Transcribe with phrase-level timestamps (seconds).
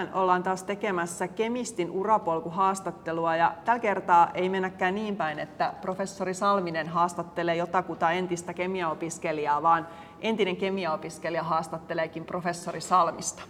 [0.00, 6.34] tänään ollaan taas tekemässä kemistin urapolkuhaastattelua ja tällä kertaa ei mennäkään niin päin, että professori
[6.34, 9.86] Salminen haastattelee jotakuta entistä kemiaopiskelijaa, vaan
[10.20, 13.42] entinen kemiaopiskelija haastatteleekin professori Salmista.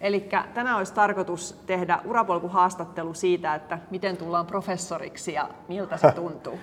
[0.00, 6.58] Eli tänään olisi tarkoitus tehdä urapolkuhaastattelu siitä, että miten tullaan professoriksi ja miltä se tuntuu.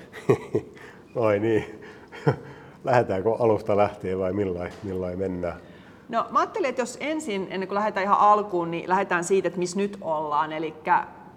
[1.21, 1.81] Ai niin.
[2.83, 5.57] Lähdetäänkö alusta lähtien vai millain, millain mennään?
[6.09, 9.59] No mä ajattelin, että jos ensin, ennen kuin lähdetään ihan alkuun, niin lähdetään siitä, että
[9.59, 10.53] missä nyt ollaan.
[10.53, 10.73] Eli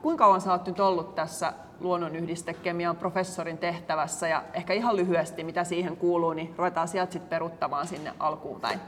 [0.03, 5.65] kuinka kauan sä oot nyt ollut tässä luonnonyhdistekemian professorin tehtävässä ja ehkä ihan lyhyesti, mitä
[5.65, 8.81] siihen kuuluu, niin ruvetaan sieltä sitten peruttamaan sinne alkuun päin.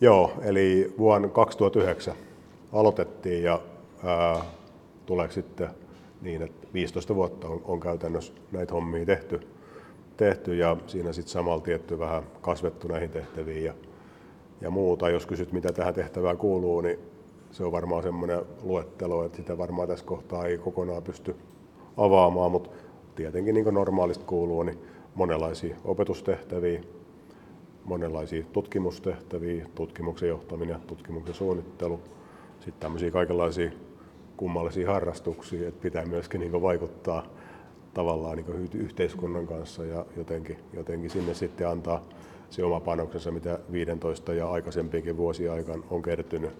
[0.00, 2.14] Joo, eli vuonna 2009
[2.72, 3.60] aloitettiin ja
[4.04, 4.40] ää,
[5.06, 5.68] tuleeko sitten
[6.20, 9.48] niin, että 15 vuotta on, on käytännössä näitä hommia tehty,
[10.16, 13.74] tehty ja siinä sitten samalla tietty vähän kasvettu näihin tehtäviin ja
[14.60, 15.10] ja muuta.
[15.10, 16.98] Jos kysyt, mitä tähän tehtävään kuuluu, niin
[17.50, 21.36] se on varmaan semmoinen luettelo, että sitä varmaan tässä kohtaa ei kokonaan pysty
[21.96, 22.70] avaamaan, mutta
[23.14, 24.78] tietenkin niin kuin normaalisti kuuluu, niin
[25.14, 26.80] monenlaisia opetustehtäviä,
[27.84, 32.00] monenlaisia tutkimustehtäviä, tutkimuksen johtaminen, tutkimuksen suunnittelu,
[32.54, 33.70] sitten tämmöisiä kaikenlaisia
[34.36, 37.26] kummallisia harrastuksia, että pitää myöskin niin vaikuttaa
[37.94, 42.04] tavallaan niin yhteiskunnan kanssa ja jotenkin, jotenkin sinne sitten antaa
[42.50, 46.50] se oma panoksensa, mitä 15 ja aikaisempiinkin vuosia aikaan on kertynyt.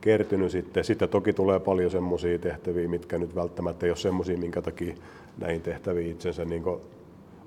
[0.00, 0.84] kertynyt sitten.
[0.84, 4.94] sitten toki tulee paljon semmoisia tehtäviä, mitkä nyt välttämättä ei ole semmoisia, minkä takia
[5.38, 6.62] näihin tehtäviin itsensä niin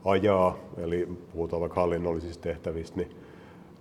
[0.05, 0.57] ajaa.
[0.77, 3.11] Eli puhutaan vaikka hallinnollisista tehtävistä, niin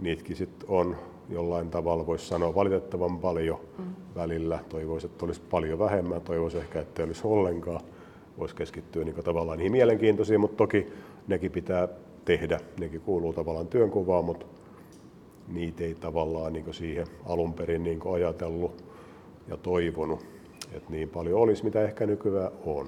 [0.01, 0.97] niitäkin sitten on
[1.29, 3.85] jollain tavalla, voisi sanoa valitettavan paljon mm.
[4.15, 4.59] välillä.
[4.69, 7.81] Toivoisi, että olisi paljon vähemmän, toivoisi ehkä, että ei olisi ollenkaan.
[8.39, 10.87] Voisi keskittyä niin tavallaan niihin mielenkiintoisiin, mutta toki
[11.29, 11.89] nekin pitää
[12.27, 12.61] tehdä.
[12.81, 14.47] Nekin kuuluu tavallaan työnkuvaan, mutta
[15.49, 18.85] niitä ei tavallaan niin siihen alun perin niin ajatellut
[19.49, 20.27] ja toivonut,
[20.73, 22.87] että niin paljon olisi, mitä ehkä nykyään on.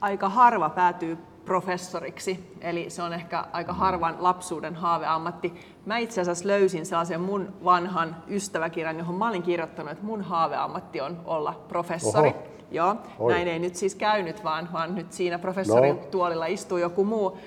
[0.00, 5.54] Aika harva päätyy professoriksi, eli se on ehkä aika harvan lapsuuden haaveammatti.
[5.86, 11.00] Mä itse asiassa löysin sellaisen mun vanhan ystäväkirjan, johon mä olin kirjoittanut, että mun haaveammatti
[11.00, 12.28] on olla professori.
[12.28, 12.42] Oho.
[12.72, 13.32] Joo, Oi.
[13.32, 16.02] näin ei nyt siis käynyt, vaan, vaan nyt siinä professorin no.
[16.10, 17.38] tuolilla istuu joku muu.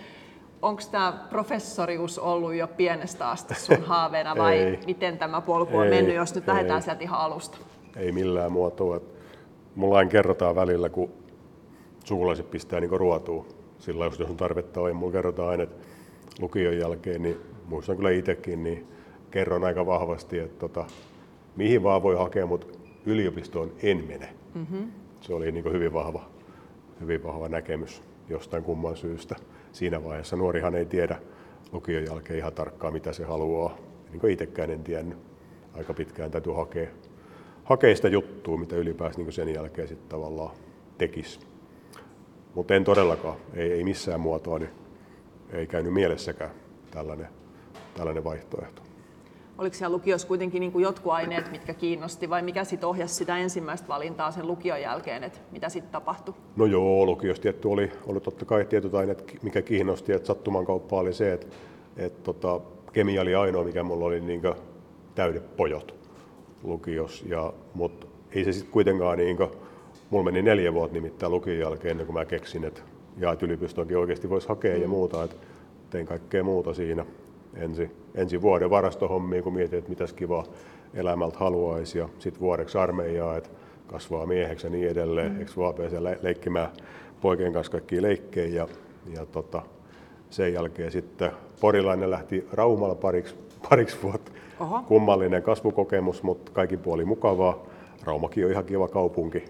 [0.61, 4.79] Onko tämä professorius ollut jo pienestä asti sun haaveena vai ei.
[4.85, 6.53] miten tämä polku on ei, mennyt, jos nyt ei.
[6.53, 7.57] lähdetään sieltä ihan alusta?
[7.95, 9.01] Ei millään muotoa.
[9.75, 11.11] Mulla aina kerrotaan välillä, kun
[12.03, 13.45] sukulaiset pistää niin ruotuun.
[13.79, 15.85] Sillä jos on tarvetta on, mulla kerrotaan aina, että
[16.39, 18.87] lukion jälkeen, niin muistan kyllä itsekin, niin
[19.31, 20.85] kerron aika vahvasti, että tota,
[21.55, 22.67] mihin vaan voi hakea, mutta
[23.05, 24.29] yliopistoon en mene.
[24.53, 26.25] Mm-hmm se oli niin hyvin, vahva,
[27.01, 29.35] hyvin vahva näkemys jostain kumman syystä.
[29.71, 31.19] Siinä vaiheessa nuorihan ei tiedä
[31.71, 33.77] lukion jälkeen ihan tarkkaan, mitä se haluaa.
[34.11, 35.17] Niin kuin itsekään en tiennyt.
[35.73, 36.87] Aika pitkään täytyy hakea,
[37.63, 40.55] hakea sitä juttua, mitä ylipäänsä niin sen jälkeen sitten tavallaan
[40.97, 41.39] tekisi.
[42.55, 44.71] Mutta en todellakaan, ei, ei missään muotoa, niin
[45.53, 46.51] ei käynyt mielessäkään
[46.91, 47.27] tällainen,
[47.93, 48.84] tällainen vaihtoehto.
[49.57, 53.37] Oliko siellä lukiossa kuitenkin niin kuin jotkut aineet, mitkä kiinnosti, vai mikä sitten ohjasi sitä
[53.37, 56.33] ensimmäistä valintaa sen lukion jälkeen, että mitä sitten tapahtui?
[56.55, 60.99] No joo, lukiossa tietty oli, oli totta kai tietyt aineet, mikä kiinnosti, että sattuman kauppa
[60.99, 61.47] oli se, että,
[61.97, 62.61] että tota,
[62.93, 64.41] kemia oli ainoa, mikä mulla oli niin
[65.15, 65.95] täydet pojot
[66.63, 69.49] lukiossa, ja, mutta ei se sitten kuitenkaan, niin kuin,
[70.09, 72.81] mulla meni neljä vuotta nimittäin lukion jälkeen ennen kuin mä keksin, että,
[73.17, 74.81] ja että yliopistoonkin oikeasti voisi hakea mm.
[74.81, 75.35] ja muuta, että
[75.89, 77.05] tein kaikkea muuta siinä
[77.55, 80.43] ensi, ensi vuoden varastohommia, kun mietin, että mitäs kivaa
[80.93, 83.49] elämältä haluaisi, ja sitten vuodeksi armeijaa, että
[83.87, 85.39] kasvaa mieheksi ja niin edelleen, mm.
[85.39, 86.69] eikö vaan pääse leikkimään
[87.21, 88.67] poikien kanssa kaikkia leikkejä, ja,
[89.13, 89.61] ja tota,
[90.29, 93.35] sen jälkeen sitten porilainen lähti Raumalla pariksi,
[93.69, 94.31] pariksi vuotta.
[94.59, 94.83] Oho.
[94.87, 97.65] Kummallinen kasvukokemus, mutta kaikki puoli mukavaa.
[98.03, 99.45] Raumakin on ihan kiva kaupunki,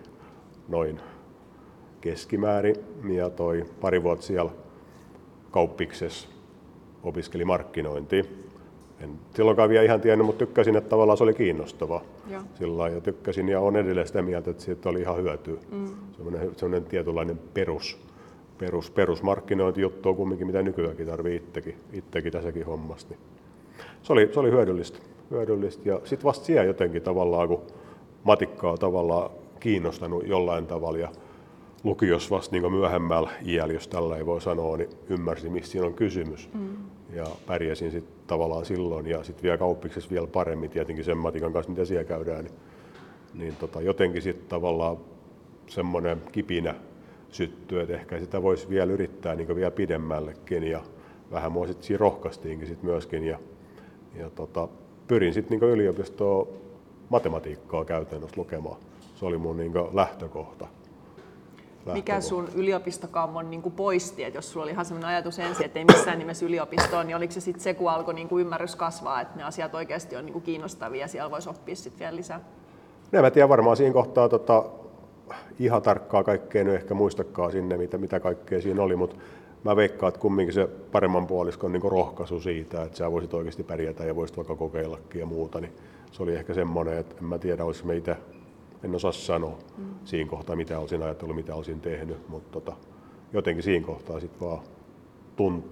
[0.67, 0.99] noin
[2.01, 2.75] keskimäärin.
[3.09, 4.51] Ja toi pari vuotta siellä
[5.51, 6.34] kauppiksessa
[7.05, 8.23] opiskeli markkinointia.
[8.99, 12.01] En silloinkaan vielä ihan tiennyt, mutta tykkäsin, että tavallaan se oli kiinnostava.
[12.55, 15.57] Sillä ja tykkäsin ja on edelleen sitä mieltä, että siitä oli ihan hyötyä.
[15.71, 15.87] Mm.
[16.17, 17.97] Sellainen, sellainen tietynlainen perus,
[18.57, 23.07] perus, perusmarkkinointijuttu on kumminkin, mitä nykyäänkin tarvii itsekin, itsekin tässäkin hommassa.
[23.09, 23.19] Niin
[24.03, 24.99] se, oli, se oli hyödyllistä.
[25.31, 25.89] hyödyllistä.
[25.89, 27.61] Ja sitten vasta siellä jotenkin tavallaan, kun
[28.23, 29.29] matikkaa on tavallaan
[29.59, 31.09] kiinnostanut jollain tavalla ja
[31.83, 35.93] lukios vasta niin myöhemmällä iällä, jos tällä ei voi sanoa, niin ymmärsin, mistä siinä on
[35.93, 36.49] kysymys.
[36.53, 36.77] Mm.
[37.13, 41.71] Ja pärjäsin sitten tavallaan silloin ja sitten vielä kauppiksessa vielä paremmin tietenkin sen matikan kanssa,
[41.71, 42.43] mitä siellä käydään.
[42.43, 42.53] Niin,
[43.33, 44.97] niin tota, jotenkin sitten tavallaan
[45.67, 46.75] semmoinen kipinä
[47.29, 50.81] syttyy, että ehkä sitä voisi vielä yrittää niin vielä pidemmällekin ja
[51.31, 53.39] vähän mua sitten siinä rohkaistiinkin sit myöskin ja,
[54.15, 54.67] ja tota,
[55.07, 56.47] pyrin sitten niin yliopistoon
[57.09, 58.77] matematiikkaa käytännössä lukemaan.
[59.15, 60.67] Se oli mun niin lähtökohta.
[61.93, 65.85] Mikä sun yliopistokammon niin poisti, että jos sulla oli ihan sellainen ajatus ensin, että ei
[65.85, 69.37] missään nimessä yliopistoon, niin oliko se sitten se, kun alkoi niin kuin ymmärrys kasvaa, että
[69.37, 72.39] ne asiat oikeasti on niin kuin kiinnostavia ja siellä voisi oppia sitten vielä lisää?
[73.11, 74.63] No, mä tiedän varmaan siinä kohtaa tota,
[75.59, 79.15] ihan tarkkaa kaikkea nyt ehkä muistakaan sinne, mitä, mitä kaikkea siinä oli, mutta
[79.63, 84.05] mä veikkaan, että kumminkin se paremman puoliskon niin rohkaisu siitä, että sä voisit oikeasti pärjätä
[84.05, 85.73] ja voisit vaikka kokeillakin ja muuta, niin
[86.11, 88.17] se oli ehkä semmoinen, että en mä tiedä, olisiko me itse,
[88.85, 89.85] en osaa sanoa mm.
[90.03, 92.77] siinä kohtaa, mitä olisin ajatellut, mitä olisin tehnyt, mutta tota,
[93.33, 94.59] jotenkin siinä kohtaa sitten vaan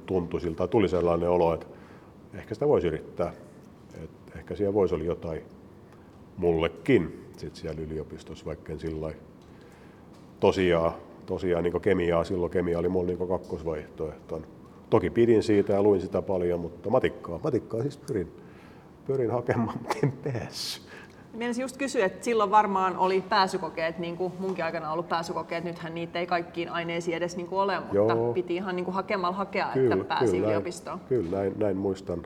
[0.06, 1.66] tuntui siltä, tuli sellainen olo, että
[2.34, 3.34] ehkä sitä voisi yrittää,
[4.04, 5.42] että ehkä siellä voisi olla jotain
[6.38, 9.14] mullekin sit siellä yliopistossa, vaikka en sillä
[10.40, 10.92] tosiaan,
[11.26, 14.42] tosiaan niin kemiaa, silloin kemia oli mulla niin kakkosvaihtoehto.
[14.90, 18.32] Toki pidin siitä ja luin sitä paljon, mutta matikkaa, matikkaa siis pyrin,
[19.08, 20.93] pyrin hakemaan, mutta en päässyt.
[21.34, 25.96] Mielestäni just kysyä, että silloin varmaan oli pääsykokeet, niin kuin munkin aikana ollut pääsykokeet, nythän
[25.96, 28.34] niitä ei kaikkiin aineisiin edes niin kuin ole, mutta Joo.
[28.34, 30.98] piti ihan niin kuin hakemalla hakea, kyllä, että pääsi kyllä, yliopistoon.
[30.98, 32.24] Näin, kyllä, näin, näin muistan,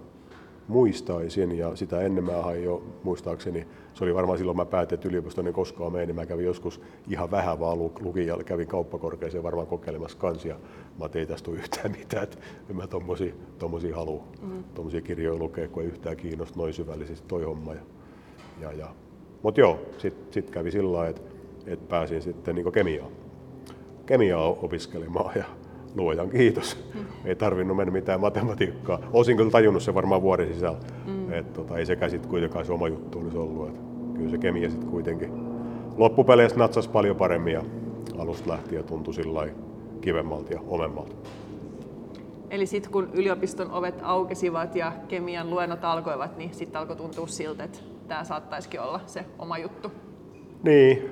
[0.67, 5.47] muistaisin ja sitä ennen mä jo muistaakseni, se oli varmaan silloin mä päätin, että yliopistoon
[5.47, 9.67] ei koskaan mene, niin mä kävin joskus ihan vähän vaan lukin ja kävin kauppakorkeeseen varmaan
[9.67, 10.55] kokeilemassa kansia.
[10.99, 12.37] Mä tein tästä yhtään mitään, että
[12.69, 14.63] en mä tommosia, tommosia halua, mm.
[14.73, 17.73] tommosia kirjoja lukea, kun ei yhtään kiinnosta noin syvällisesti toi homma.
[17.73, 17.81] Ja,
[18.61, 18.87] ja, ja.
[19.43, 21.21] Mutta joo, sitten sit kävi sillä lailla, että
[21.67, 23.11] et pääsin sitten niin kemiaan,
[24.05, 25.45] kemiaa opiskelemaan ja
[25.95, 26.77] luojan kiitos.
[26.93, 27.05] Mm.
[27.25, 28.99] Ei tarvinnut mennä mitään matematiikkaa.
[29.13, 30.79] Olisin kyllä tajunnut se varmaan vuoden sisällä.
[31.05, 31.33] Mm.
[31.33, 33.69] Et, tota, ei sekä sitten kuitenkaan se oma juttu olisi ollut.
[33.69, 33.75] Et,
[34.13, 35.31] kyllä se kemia sitten kuitenkin
[35.97, 37.63] loppupeleissä natsasi paljon paremmin ja
[38.17, 39.47] alusta lähtien tuntui sillä
[40.01, 41.15] kivemmalta ja omemmalta.
[42.49, 47.63] Eli sitten kun yliopiston ovet aukesivat ja kemian luennot alkoivat, niin sitten alkoi tuntua siltä,
[47.63, 49.91] että tämä saattaisikin olla se oma juttu.
[50.63, 51.11] Niin,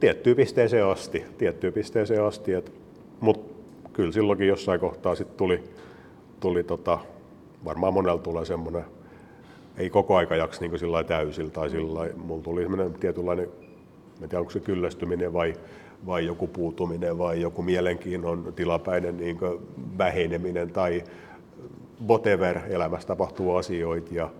[0.00, 2.52] tiettyyn pisteeseen asti, tiettyyn pisteeseen asti,
[3.20, 3.52] mutta
[3.92, 5.64] kyllä silloinkin jossain kohtaa sitten tuli,
[6.40, 6.98] tuli tota,
[7.64, 8.84] varmaan monella tulee semmoinen,
[9.76, 13.48] ei koko aika jaksa niin sillä täysillä tai sillä mulla tuli semmoinen tietynlainen,
[14.22, 15.54] en tiedä onko se kyllästyminen vai,
[16.06, 19.38] vai joku puutuminen vai joku mielenkiinnon tilapäinen niin
[19.98, 21.04] väheneminen tai
[22.08, 24.30] whatever elämässä tapahtuu asioita ja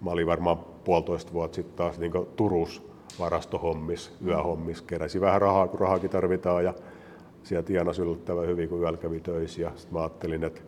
[0.00, 2.82] mä olin varmaan puolitoista vuotta sitten taas niin Turus
[3.18, 6.74] varastohommis, yöhommis, keräsi vähän rahaa, kun rahaakin tarvitaan ja
[7.42, 9.62] siellä tienasi yllättävän hyvin, kun yöllä kävi töissä.
[9.62, 10.60] Ja sitten mä ajattelin, että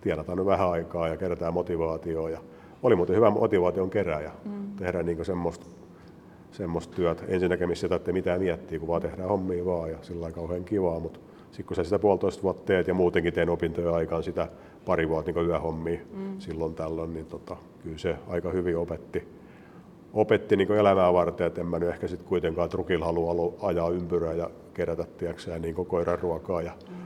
[0.00, 2.30] tienataan nyt vähän aikaa ja kerätään motivaatioa.
[2.30, 2.38] Ja
[2.82, 4.30] oli muuten hyvä motivaation kerääjä.
[4.44, 4.76] Mm.
[4.76, 5.66] Tehdään niin semmoista,
[6.52, 7.22] semmoista työtä.
[7.28, 11.00] Ensinnäkin missä ei mitään miettiä, kun vaan tehdään hommia vaan ja sillä lailla kauhean kivaa.
[11.00, 14.48] Mutta sitten kun sä sitä puolitoista vuotta teet ja muutenkin teen opintojen aikaan sitä
[14.86, 16.38] pari vuotta niin yöhommia mm.
[16.38, 19.43] silloin tällöin, niin tota, kyllä se aika hyvin opetti,
[20.14, 24.32] opetti niin elämää varten, että en mä nyt ehkä sitten kuitenkaan trukilla halua ajaa ympyrää
[24.32, 26.96] ja kerätä tiiäkseen, niin koiran ruokaa ja, mm.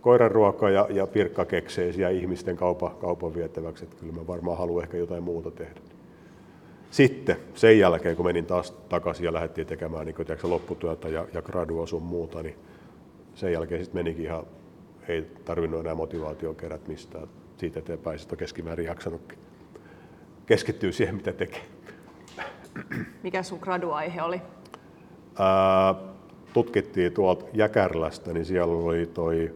[0.00, 3.84] koiran ruokaa ja, ja pirkkakekseisiä ihmisten kaupa, kaupan vietäväksi.
[3.84, 5.80] Että kyllä mä varmaan haluan ehkä jotain muuta tehdä.
[6.90, 11.42] Sitten sen jälkeen, kun menin taas takaisin ja lähdettiin tekemään niin tiiäksä, lopputyötä ja, ja
[11.42, 12.56] gradua sun muuta, niin
[13.34, 14.46] sen jälkeen sitten menikin ihan,
[15.08, 17.28] ei tarvinnut enää motivaatio kerät mistään.
[17.56, 19.38] Siitä eteenpäin sitten on keskimäärin jaksanutkin
[20.50, 21.62] keskittyä siihen, mitä tekee.
[23.22, 24.42] Mikä sun graduaihe oli?
[25.38, 25.94] Ää,
[26.52, 29.54] tutkittiin tuolta Jäkärlästä, niin siellä oli toi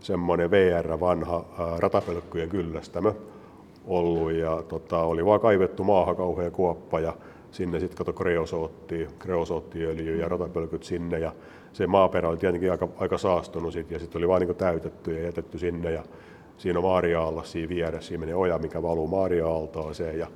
[0.00, 1.44] semmoinen VR vanha
[1.78, 3.12] ratapölkkyjen kyllästämö
[3.86, 7.14] ollut ja tota, oli vaan kaivettu maahan kauhean kuoppa ja
[7.50, 11.32] sinne sitten kato kreosoottia, kreosoottiöljy ja ratapölkyt sinne ja
[11.72, 15.22] se maaperä oli tietenkin aika, aika saastunut sit, ja sitten oli vain niin täytetty ja
[15.22, 16.02] jätetty sinne ja
[16.58, 20.26] siinä on Maaria siinä vieressä, siinä menee oja, mikä valuu Maaria-altaaseen ja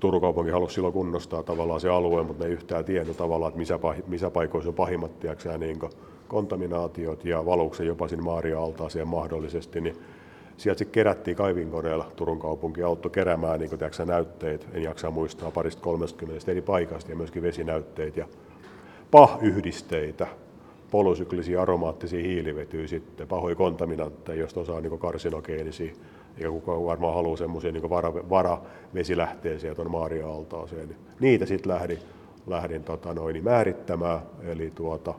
[0.00, 3.58] Turun kaupunki halusi silloin kunnostaa tavallaan se alue, mutta ne ei yhtään tiennyt tavallaan, että
[3.58, 5.78] missä, missä paikoissa on pahimmat tiiäksä, niin
[6.28, 9.96] kontaminaatiot ja valuksen jopa sinne Maaria-altaaseen mahdollisesti, niin
[10.56, 15.82] sieltä sitten kerättiin kaivinkoneella, Turun kaupunki auttoi keräämään niin tiiäksä, näytteet, en jaksa muistaa, parista
[15.82, 18.26] 30 eri paikasta ja myöskin vesinäytteitä ja
[19.10, 20.26] PAH-yhdisteitä,
[20.90, 25.92] polysyklisiä aromaattisia hiilivetyjä sitten, pahoja kontaminantteja, joista osaa niin karsinogeenisia
[26.36, 30.88] eikä kukaan varmaan halua semmoisia niin vara, varavesilähteisiä tuon Maaria-altaaseen.
[30.88, 31.98] Niin niitä sitten lähdin,
[32.46, 35.14] lähdin tota noin, määrittämään, eli tuota,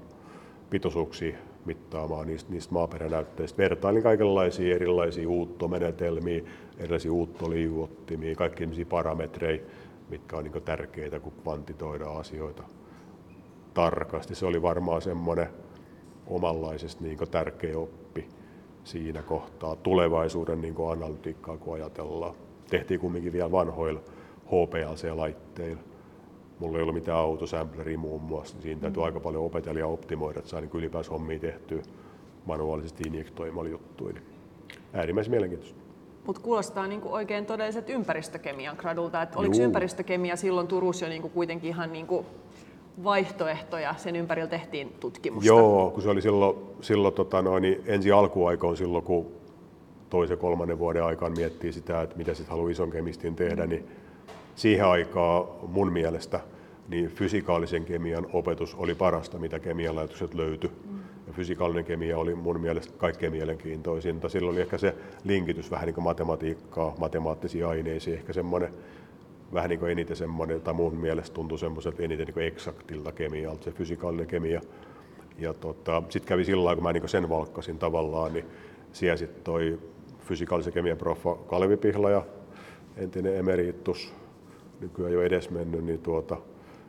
[0.70, 3.58] pitoisuuksia mittaamaan niistä, niistä maaperänäytteistä.
[3.58, 6.42] Vertailin kaikenlaisia erilaisia uuttomenetelmiä,
[6.78, 9.62] erilaisia uuttoliuottimia, kaikki parametreja,
[10.10, 12.64] mitkä on niin tärkeitä, kun kvantitoidaan asioita
[13.74, 14.36] tarkasti.
[14.36, 15.48] Se oli varmaan semmoinen
[16.28, 18.28] omanlaisesti niin tärkeä oppi
[18.84, 22.36] siinä kohtaa tulevaisuuden niin analytiikkaa, kun ajatellaan.
[22.70, 24.00] Tehtiin kumminkin vielä vanhoilla
[24.46, 25.82] HPLC-laitteilla.
[26.60, 29.06] mulla ei ollut mitään autosampleria muun muassa, niin siinä täytyy mm.
[29.06, 31.82] aika paljon opetella ja optimoida, että saa niin ylipäänsä hommia tehtyä
[32.46, 34.14] manuaalisesti injektoimalla juttuja.
[34.14, 34.24] Niin
[34.94, 35.82] äärimmäisen mielenkiintoista.
[36.26, 39.22] Mutta kuulostaa niinku oikein todelliset ympäristökemian gradulta.
[39.22, 42.26] Et oliko ympäristökemia silloin Turussa jo niinku kuitenkin ihan niinku
[43.04, 45.48] vaihtoehtoja, sen ympärillä tehtiin tutkimusta?
[45.48, 49.32] Joo, kun se oli silloin, silloin tota noin, niin ensi alkuaikoon silloin, kun
[50.10, 53.70] toisen kolmannen vuoden aikaan miettii sitä, että mitä sitten haluaa ison kemistin tehdä, mm.
[53.70, 53.88] niin
[54.56, 56.40] siihen aikaan mun mielestä
[56.90, 60.70] niin fysikaalisen kemian opetus oli parasta, mitä kemialaitokset löytyi.
[60.70, 61.00] Mm.
[61.28, 64.30] Ja fysikaalinen kemia oli mun mielestä kaikkein mielenkiintoisinta.
[64.30, 68.74] Silloin oli ehkä se linkitys vähän niin kuin matematiikkaa, matemaattisiin aineisiin, ehkä semmoinen
[69.54, 73.72] vähän niin kuin eniten semmoinen, tai mun mielestä tuntui semmoiselta eniten niin eksaktilta kemialta, se
[73.72, 74.62] fysikaalinen kemia.
[75.38, 78.46] Ja tota, sitten kävi sillä lailla, kun mä niin sen valkkasin tavallaan, niin
[78.94, 79.80] siellä sitten toi
[80.20, 82.26] fysikaalisen kemian proffa Kalevi Pihlaja,
[82.98, 84.14] entinen emeritus,
[84.82, 86.38] nykyään jo edesmennyt, niin tuota,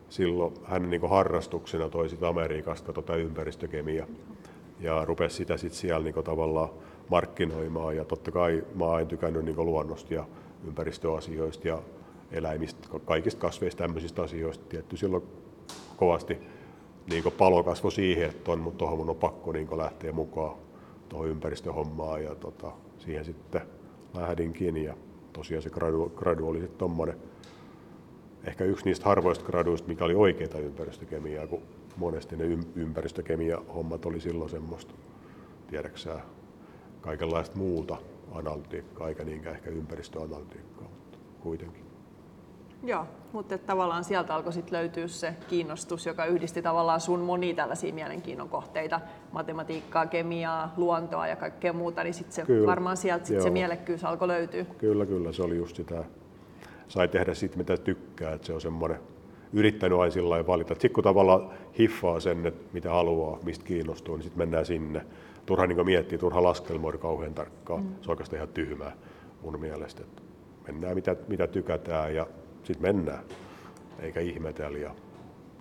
[0.08, 4.06] silloin hän niin harrastuksena toi sit Amerikasta tota ympäristökemia
[4.80, 6.68] ja rupesi sitä sitten siellä niin tavallaan
[7.08, 7.96] markkinoimaan.
[7.96, 10.24] Ja totta kai mä oon tykännyt niin luonnosta ja
[10.66, 11.82] ympäristöasioista ja
[12.32, 14.64] eläimistä, kaikista kasveista, tämmöisistä asioista.
[14.68, 15.22] Tietty silloin
[15.96, 16.38] kovasti
[17.10, 20.56] niin palo kasvo siihen, että on, mutta tuohon mun on pakko niin lähteä mukaan
[21.08, 23.60] tuohon ympäristöhommaan ja tota, siihen sitten
[24.14, 24.94] lähdinkin ja
[25.32, 27.16] tosiaan se gradu, gradu oli sitten tommonen,
[28.44, 31.62] ehkä yksi niistä harvoista graduista, mikä oli oikeita ympäristökemiaa, kun
[31.96, 32.44] monesti ne
[32.76, 34.94] ympäristökemia-hommat oli silloin semmoista,
[35.70, 36.26] tiedäksää,
[37.00, 37.96] kaikenlaista muuta
[38.32, 41.81] analytiikkaa, eikä niinkään ehkä ympäristöanalytiikkaa, mutta kuitenkin.
[42.84, 47.94] Joo, mutta tavallaan sieltä alkoi sit löytyä se kiinnostus, joka yhdisti tavallaan sun moni tällaisia
[47.94, 49.00] mielenkiinnon kohteita,
[49.32, 54.04] matematiikkaa, kemiaa, luontoa ja kaikkea muuta, niin sitten se kyllä, varmaan sieltä sit se mielekkyys
[54.04, 54.64] alkoi löytyä.
[54.78, 56.04] Kyllä, kyllä, se oli just sitä.
[56.88, 58.98] Sai tehdä siitä mitä tykkää, että se on semmoinen,
[59.52, 60.74] yrittänyt aina sillä valita.
[60.74, 65.06] Sitten kun tavallaan hiffaa sen, että mitä haluaa, mistä kiinnostuu, niin sitten mennään sinne.
[65.46, 67.82] Turha niin miettiä, turha laskelmoida kauhean tarkkaan.
[67.82, 67.88] Mm.
[67.88, 68.92] Se on oikeastaan ihan tyhmää
[69.42, 70.02] mun mielestä.
[70.02, 70.22] Että
[70.66, 72.26] mennään mitä, mitä tykätään ja
[72.62, 73.24] sitten mennään,
[73.98, 74.94] eikä ihmetellä ja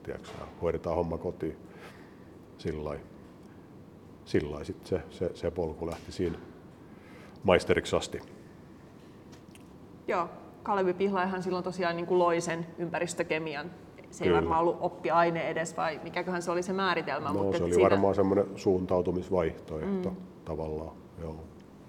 [0.03, 0.29] tiedätkö,
[0.61, 1.57] hoidetaan homma kotiin.
[2.57, 2.99] Sillä
[4.25, 6.37] Sillä sitten se, se, se, polku lähti siinä
[7.43, 8.21] maisteriksi asti.
[10.07, 10.29] Joo,
[10.63, 13.71] Kalevi Pihlaihan silloin tosiaan niin kuin loi sen ympäristökemian.
[14.11, 14.37] Se Kyllä.
[14.37, 17.27] ei varmaan ollut oppiaine edes, vai mikäköhän se oli se määritelmä?
[17.27, 17.89] No, mutta se oli siinä...
[17.89, 20.15] varmaan semmoinen suuntautumisvaihtoehto mm.
[20.45, 20.95] tavallaan.
[21.21, 21.35] Joo.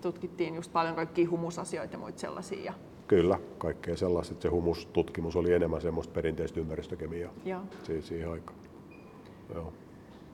[0.00, 2.74] Tutkittiin just paljon kaikkia humusasioita ja muita sellaisia.
[3.12, 4.34] Kyllä, kaikkea sellaista.
[4.42, 7.60] Se humustutkimus oli enemmän semmoista perinteistä ympäristökemiaa Joo.
[8.00, 8.58] siihen aikaan.
[9.54, 9.72] Joo.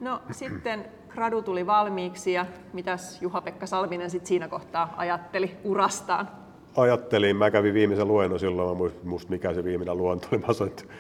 [0.01, 6.29] No sitten gradu tuli valmiiksi ja mitäs Juha-Pekka Salminen sit siinä kohtaa ajatteli urastaan?
[6.77, 10.71] Ajattelin, mä kävin viimeisen luennon silloin, mä muistin mikä se viimeinen luento oli, mä sanoin,
[10.71, 10.95] että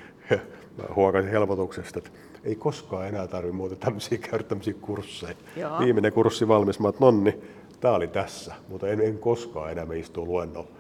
[0.78, 2.11] mä huokasin helpotuksesta, että
[2.44, 5.35] ei koskaan enää tarvitse muuta tämmöisiä käydä tämmöisiä kursseja.
[5.56, 5.78] Joo.
[5.78, 7.40] Viimeinen kurssi valmis, mä että nonni,
[7.80, 10.77] tää oli tässä, mutta en, en koskaan enää me istuu luennolla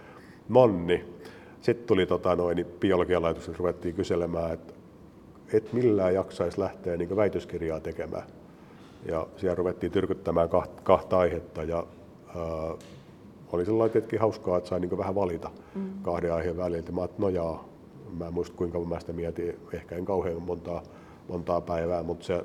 [0.48, 1.04] nonni.
[1.60, 4.74] Sitten tuli tota, noin, niin biologian laitoksessa ruvettiin kyselemään, että
[5.52, 8.26] et millään jaksaisi lähteä niin väitöskirjaa tekemään.
[9.06, 11.86] Ja siellä ruvettiin tyrkyttämään kahta, kahta aihetta ja
[12.36, 12.74] ää,
[13.52, 15.90] oli sellainen tietenkin hauskaa, että sai niin vähän valita mm.
[16.02, 16.92] kahden aiheen välillä.
[16.92, 17.68] Mä että no jaa,
[18.18, 20.82] mä en muista kuinka mä sitä mietin, ehkä en kauhean montaa,
[21.28, 22.44] montaa päivää, mutta se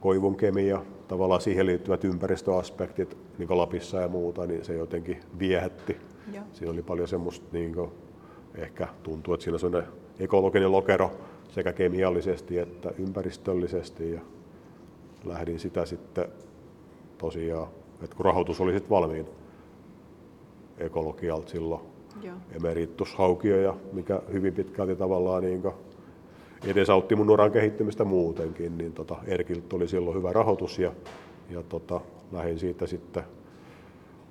[0.00, 5.96] koivun kemia, tavallaan siihen liittyvät ympäristöaspektit niin Lapissa ja muuta, niin se jotenkin viehätti.
[6.32, 6.44] Joo.
[6.52, 7.90] Siinä oli paljon semmoista, niin kuin,
[8.54, 11.10] ehkä tuntuu, että siinä on sellainen ekologinen lokero
[11.48, 14.12] sekä kemiallisesti että ympäristöllisesti.
[14.12, 14.20] Ja
[15.24, 16.28] lähdin sitä sitten
[17.18, 17.68] tosiaan,
[18.02, 19.26] että kun rahoitus oli sitten valmiin
[20.78, 21.80] ekologialta silloin,
[22.22, 22.34] Joo.
[23.62, 25.62] ja mikä hyvin pitkälti tavallaan niin
[26.64, 30.92] edesautti mun uran kehittymistä muutenkin, niin tota, Erkiltä tuli silloin hyvä rahoitus ja,
[31.50, 32.00] ja tota,
[32.32, 33.22] lähdin siitä sitten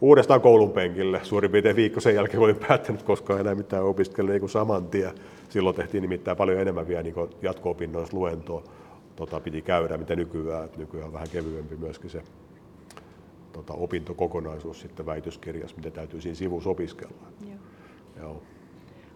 [0.02, 4.32] uudestaan koulun penkille suurin piirtein viikko sen jälkeen, kun olin päättänyt koskaan enää mitään opiskella
[4.32, 5.12] niin saman tien.
[5.50, 8.64] Silloin tehtiin nimittäin paljon enemmän vielä niin jatko-opinnoissa luentoa
[9.16, 10.66] tota, piti käydä, mitä nykyään.
[10.66, 12.24] Että nykyään on vähän kevyempi myöskin se
[13.54, 17.14] tota, opintokokonaisuus sitten väitöskirjassa, mitä täytyy siinä sivussa opiskella.
[17.48, 17.58] Joo.
[18.20, 18.42] Joo.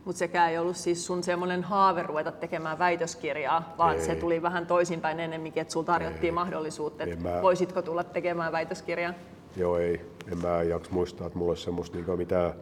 [0.06, 4.06] Mutta sekään ei ollut siis sun semmoinen haave ruveta tekemään väitöskirjaa, vaan ei.
[4.06, 6.32] se tuli vähän toisinpäin ennemminkin, että sulla tarjottiin ei.
[6.32, 7.42] mahdollisuutta, että mä...
[7.42, 9.14] voisitko tulla tekemään väitöskirjaa?
[9.56, 10.02] Joo, ei.
[10.32, 12.54] En mä jaksa muistaa, että mulla olisi semmoista niin mitään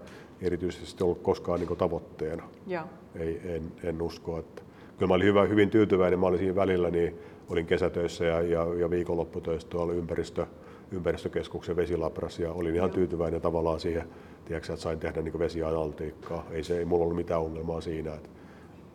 [0.42, 2.44] erityisesti ollut koskaan niin tavoitteena.
[2.68, 2.84] Joo.
[3.16, 4.38] Ei, en, en usko.
[4.38, 4.62] Että...
[4.98, 6.20] Kyllä mä olin hyvä, hyvin tyytyväinen.
[6.20, 10.46] Mä olin siinä välillä, niin olin kesätöissä ja, ja, ja viikonlopputöissä tuolla ympäristö,
[10.92, 14.08] ympäristökeskuksen vesilabras ja olin ihan tyytyväinen tavallaan siihen,
[14.46, 16.46] tiedätkö, että sain tehdä niin vesianaltiikkaa.
[16.52, 18.14] Ei, se, ei mulla ollut mitään ongelmaa siinä.
[18.14, 18.30] Että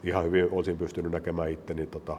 [0.04, 2.16] ihan hyvin olisin pystynyt näkemään itteni tota,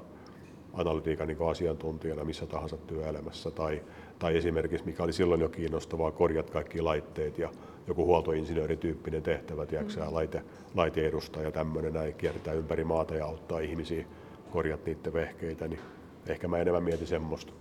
[0.78, 3.52] analytiikan niin asiantuntijana missä tahansa työelämässä.
[3.52, 3.82] Tai,
[4.20, 7.50] tai esimerkiksi, mikä oli silloin jo kiinnostavaa, korjat kaikki laitteet ja
[7.88, 10.14] joku huoltoinsinöörityyppinen tehtävä, tiedätkö, mm.
[10.14, 10.44] laite,
[10.76, 14.06] laiteedustaja, tämmöinen näin, kiertää ympäri maata ja auttaa ihmisiä,
[14.52, 15.80] korjat niiden vehkeitä, niin
[16.28, 17.54] ehkä mä enemmän mietin semmoista,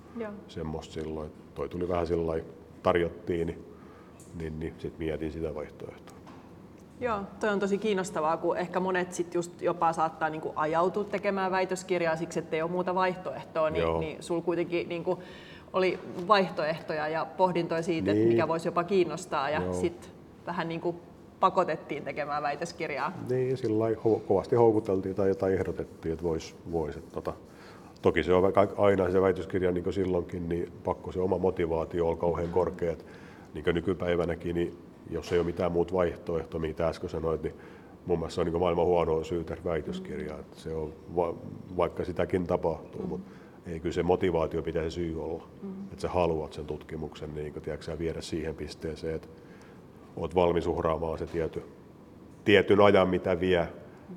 [0.48, 1.30] semmoista silloin.
[1.54, 2.42] Toi tuli vähän sillä
[2.82, 3.64] tarjottiin, niin,
[4.38, 6.15] niin, niin sitten mietin sitä vaihtoehtoa.
[7.00, 11.50] Joo, toi on tosi kiinnostavaa, kun ehkä monet sit just jopa saattaa niinku ajautua tekemään
[11.50, 15.22] väitöskirjaa siksi, että ei ole muuta vaihtoehtoa, niin, niin sul kuitenkin niinku
[15.72, 15.98] oli
[16.28, 18.22] vaihtoehtoja ja pohdintoja siitä, niin.
[18.22, 20.10] että mikä voisi jopa kiinnostaa ja sitten
[20.46, 20.94] vähän niinku
[21.40, 23.12] pakotettiin tekemään väitöskirjaa.
[23.28, 26.54] Niin, sillä ho- kovasti houkuteltiin tai jotain ehdotettiin, että voisi.
[26.72, 27.32] Vois, että tota,
[28.02, 32.18] toki se on aina se väitöskirja niin kuin silloinkin, niin pakko se oma motivaatio on
[32.18, 32.92] kauhean korkea.
[32.92, 33.04] Että,
[33.54, 34.78] niin kuin nykypäivänäkin, niin
[35.10, 37.54] jos ei ole mitään muuta vaihtoehtoa, mitä äsken sanoit, niin
[38.06, 40.38] mun mielestä se on niin maailman huono syy väitöskirjaa.
[40.38, 41.34] Että se on, va,
[41.76, 43.08] vaikka sitäkin tapahtuu, mm.
[43.08, 43.30] mutta
[43.66, 45.48] ei kyllä se motivaatio pitäisi syy olla.
[45.62, 45.70] Mm.
[45.82, 49.28] Että sä haluat sen tutkimuksen niin kun, tiedätkö, viedä siihen pisteeseen, että
[50.16, 51.62] oot valmis uhraamaan se tiety,
[52.44, 53.68] tietyn ajan, mitä vie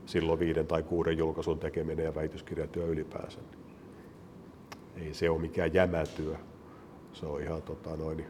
[0.06, 3.40] silloin viiden tai kuuden julkaisun tekeminen ja väitöskirjatyö ylipäänsä.
[4.96, 6.36] Ei se ole mikään jämätyö.
[7.14, 8.26] Se on ihan tota, noin,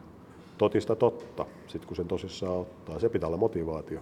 [0.60, 2.98] totista totta, sitten kun sen tosissaan ottaa.
[2.98, 4.00] Se pitää olla motivaatio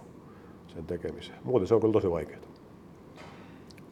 [0.67, 1.39] sen tekemiseen.
[1.43, 2.41] Muuten se on kyllä tosi vaikeaa.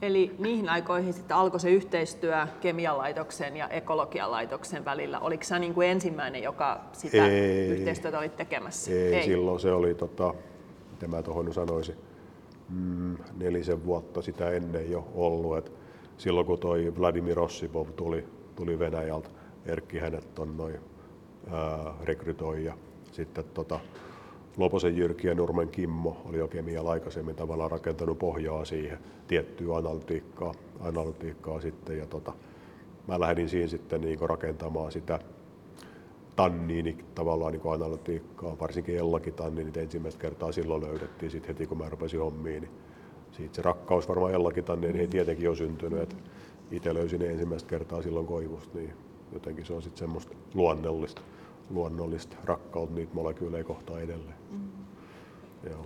[0.01, 5.19] Eli niihin aikoihin sitten alkoi se yhteistyö kemialaitoksen ja ekologian laitoksen välillä.
[5.19, 8.91] Oliko sä niin kuin ensimmäinen, joka sitä ei, yhteistyötä oli tekemässä?
[8.91, 10.33] Ei, ei, silloin se oli, tota,
[10.91, 11.95] mitä mä tuohon sanoisin,
[12.69, 15.57] mm, nelisen vuotta sitä ennen jo ollut.
[15.57, 15.71] Et
[16.17, 19.29] silloin kun toi Vladimir Ossipov tuli, tuli Venäjältä,
[19.65, 20.79] Erkki hänet on noin
[22.03, 22.63] rekrytoi.
[22.65, 22.73] Ja
[23.11, 23.79] sitten tota,
[24.57, 30.53] Loposen Jyrki ja Nurmen Kimmo oli jo kemialla aikaisemmin tavallaan rakentanut pohjaa siihen tiettyä analytiikkaa,
[30.79, 31.97] analytiikkaa sitten.
[31.97, 32.33] Ja tota,
[33.07, 35.19] mä lähdin siinä sitten niin rakentamaan sitä
[36.35, 41.89] tanniini tavallaan niin analytiikkaa, varsinkin Ellakin tanniinit ensimmäistä kertaa silloin löydettiin sit heti kun mä
[41.89, 42.71] rupesin hommiin, niin
[43.31, 46.15] siitä se rakkaus varmaan Ellakin tanniin ei tietenkin ole syntynyt, että
[46.71, 48.93] itse löysin ne ensimmäistä kertaa silloin koivusta, niin
[49.33, 51.21] jotenkin se on sitten semmoista luonnollista
[51.69, 54.37] luonnollista rakkautta niitä molekyylejä kohtaan edelleen.
[54.51, 54.69] Mm.
[55.69, 55.85] Joo.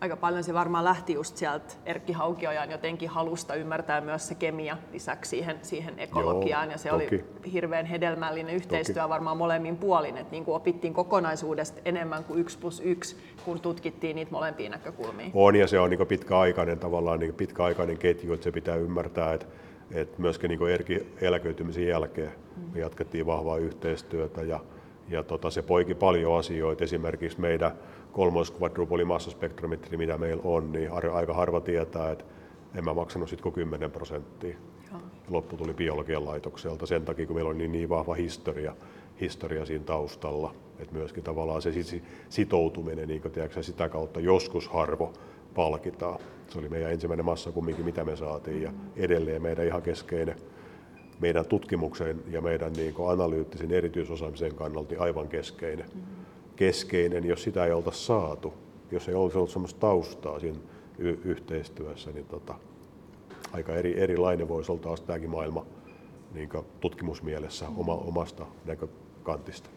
[0.00, 4.76] Aika paljon se varmaan lähti just sieltä Erkki Haukiojan jotenkin halusta ymmärtää myös se kemia
[4.92, 6.64] lisäksi siihen, siihen ekologiaan.
[6.64, 7.04] Joo, ja se toki.
[7.04, 9.08] oli hirveän hedelmällinen yhteistyö toki.
[9.08, 10.16] varmaan molemmin puolin.
[10.16, 15.30] Että niin kuin opittiin kokonaisuudesta enemmän kuin yksi plus yksi, kun tutkittiin niitä molempia näkökulmia.
[15.34, 19.46] On ja se on niin pitkäaikainen tavallaan niin pitkäaikainen ketju, että se pitää ymmärtää, että,
[19.92, 22.62] että myöskin niin Erkin eläköitymisen jälkeen mm.
[22.72, 24.60] me jatkettiin vahvaa yhteistyötä ja
[25.08, 26.84] ja tota, se poiki paljon asioita.
[26.84, 27.72] Esimerkiksi meidän
[28.12, 32.24] kolmoiskvadrupolimassaspektrometri, mitä meillä on, niin aika harva tietää, että
[32.74, 34.56] en mä maksanut sitten kuin 10 prosenttia.
[34.92, 35.00] Joo.
[35.28, 38.76] Loppu tuli biologian laitokselta sen takia, kun meillä on niin, niin vahva historia,
[39.20, 40.54] historia siinä taustalla.
[40.78, 41.70] Että myöskin tavallaan se
[42.28, 45.12] sitoutuminen niin tiedätkö, sitä kautta joskus harvo
[45.54, 46.18] palkitaan.
[46.48, 48.62] Se oli meidän ensimmäinen massa kumminkin, mitä me saatiin.
[48.62, 50.36] Ja edelleen meidän ihan keskeinen
[51.20, 55.86] meidän tutkimuksen ja meidän niin kuin analyyttisen erityisosaamisen kannalta aivan keskeinen.
[55.86, 56.24] Mm-hmm.
[56.56, 57.24] keskeinen.
[57.24, 58.54] Jos sitä ei oltaisi saatu,
[58.90, 60.58] jos ei olisi ollut sellaista taustaa siinä
[60.98, 62.54] y- yhteistyössä, niin tota,
[63.52, 65.66] aika eri, erilainen voisi olla taas tämäkin maailma
[66.34, 66.48] niin
[66.80, 69.70] tutkimusmielessä oma, omasta näkökantista.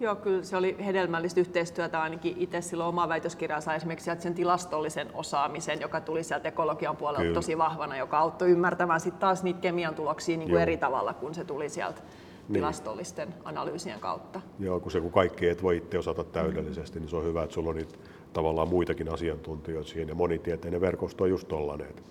[0.00, 5.10] Joo, kyllä se oli hedelmällistä yhteistyötä ainakin itse silloin oma väitöskirjansa esimerkiksi sieltä sen tilastollisen
[5.14, 7.34] osaamisen, joka tuli sieltä ekologian puolelta kyllä.
[7.34, 11.34] tosi vahvana, joka auttoi ymmärtämään sitten taas niitä kemian tuloksia niin kuin eri tavalla, kun
[11.34, 12.52] se tuli sieltä niin.
[12.52, 14.40] tilastollisten analyysien kautta.
[14.58, 17.54] Joo, kun se kun kaikki et voi itse osata täydellisesti, niin se on hyvä, että
[17.54, 17.98] sulla on niitä
[18.32, 22.02] tavallaan muitakin asiantuntijoita siihen ja monitieteinen verkosto on just tollainen, että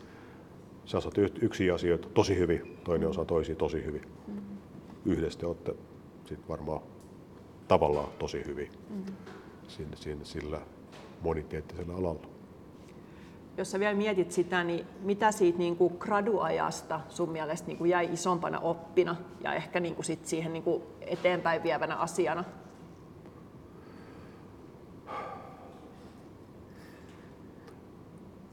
[0.85, 4.01] sä osaat yksi asioita tosi hyvin, toinen osaa toisia tosi hyvin.
[4.27, 4.41] Mm-hmm.
[5.05, 5.75] Yhdessä olette
[6.25, 6.81] sitten varmaan
[7.67, 9.15] tavallaan tosi hyvin mm-hmm.
[9.67, 10.61] sinne, sinne, sillä
[11.21, 12.27] monitieteellisellä alalla.
[13.57, 17.89] Jos sä vielä mietit sitä, niin mitä siitä niin kuin graduajasta sun mielestä niin kuin
[17.89, 22.43] jäi isompana oppina ja ehkä niin kuin sit siihen niin kuin eteenpäin vievänä asiana?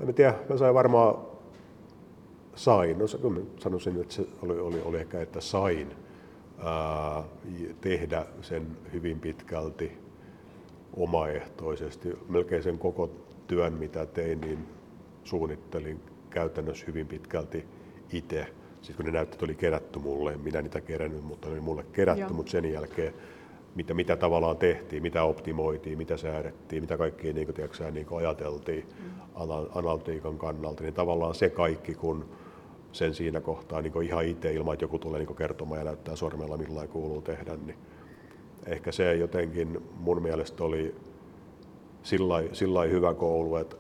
[0.00, 1.14] En tiedä, mä sain varmaan,
[2.54, 3.06] sain, no
[3.58, 5.96] sanoisin, että se oli, oli, oli ehkä, että sain
[7.80, 9.92] tehdä sen hyvin pitkälti
[10.96, 12.08] omaehtoisesti.
[12.28, 13.10] Melkein sen koko
[13.46, 14.58] työn, mitä tein, niin
[15.24, 17.64] suunnittelin käytännössä hyvin pitkälti
[18.12, 18.46] itse.
[18.82, 22.20] Siis kun ne näytteet oli kerätty mulle, minä niitä kerännyt, mutta ne oli mulle kerätty,
[22.22, 22.32] Joo.
[22.32, 23.14] mutta sen jälkeen
[23.74, 28.18] mitä, mitä tavallaan tehtiin, mitä optimoitiin, mitä säädettiin, mitä kaikkia niin kuin, tiedätkö, niin kuin
[28.18, 29.10] ajateltiin mm.
[29.74, 32.24] analytiikan kannalta, niin tavallaan se kaikki, kun
[32.92, 36.56] sen siinä kohtaa niin ihan itse ilman, että joku tulee niin kertomaan ja näyttää sormella,
[36.56, 37.78] millä kuuluu tehdä, niin
[38.66, 40.94] ehkä se jotenkin mun mielestä oli
[42.52, 43.76] sillä hyvä koulu, että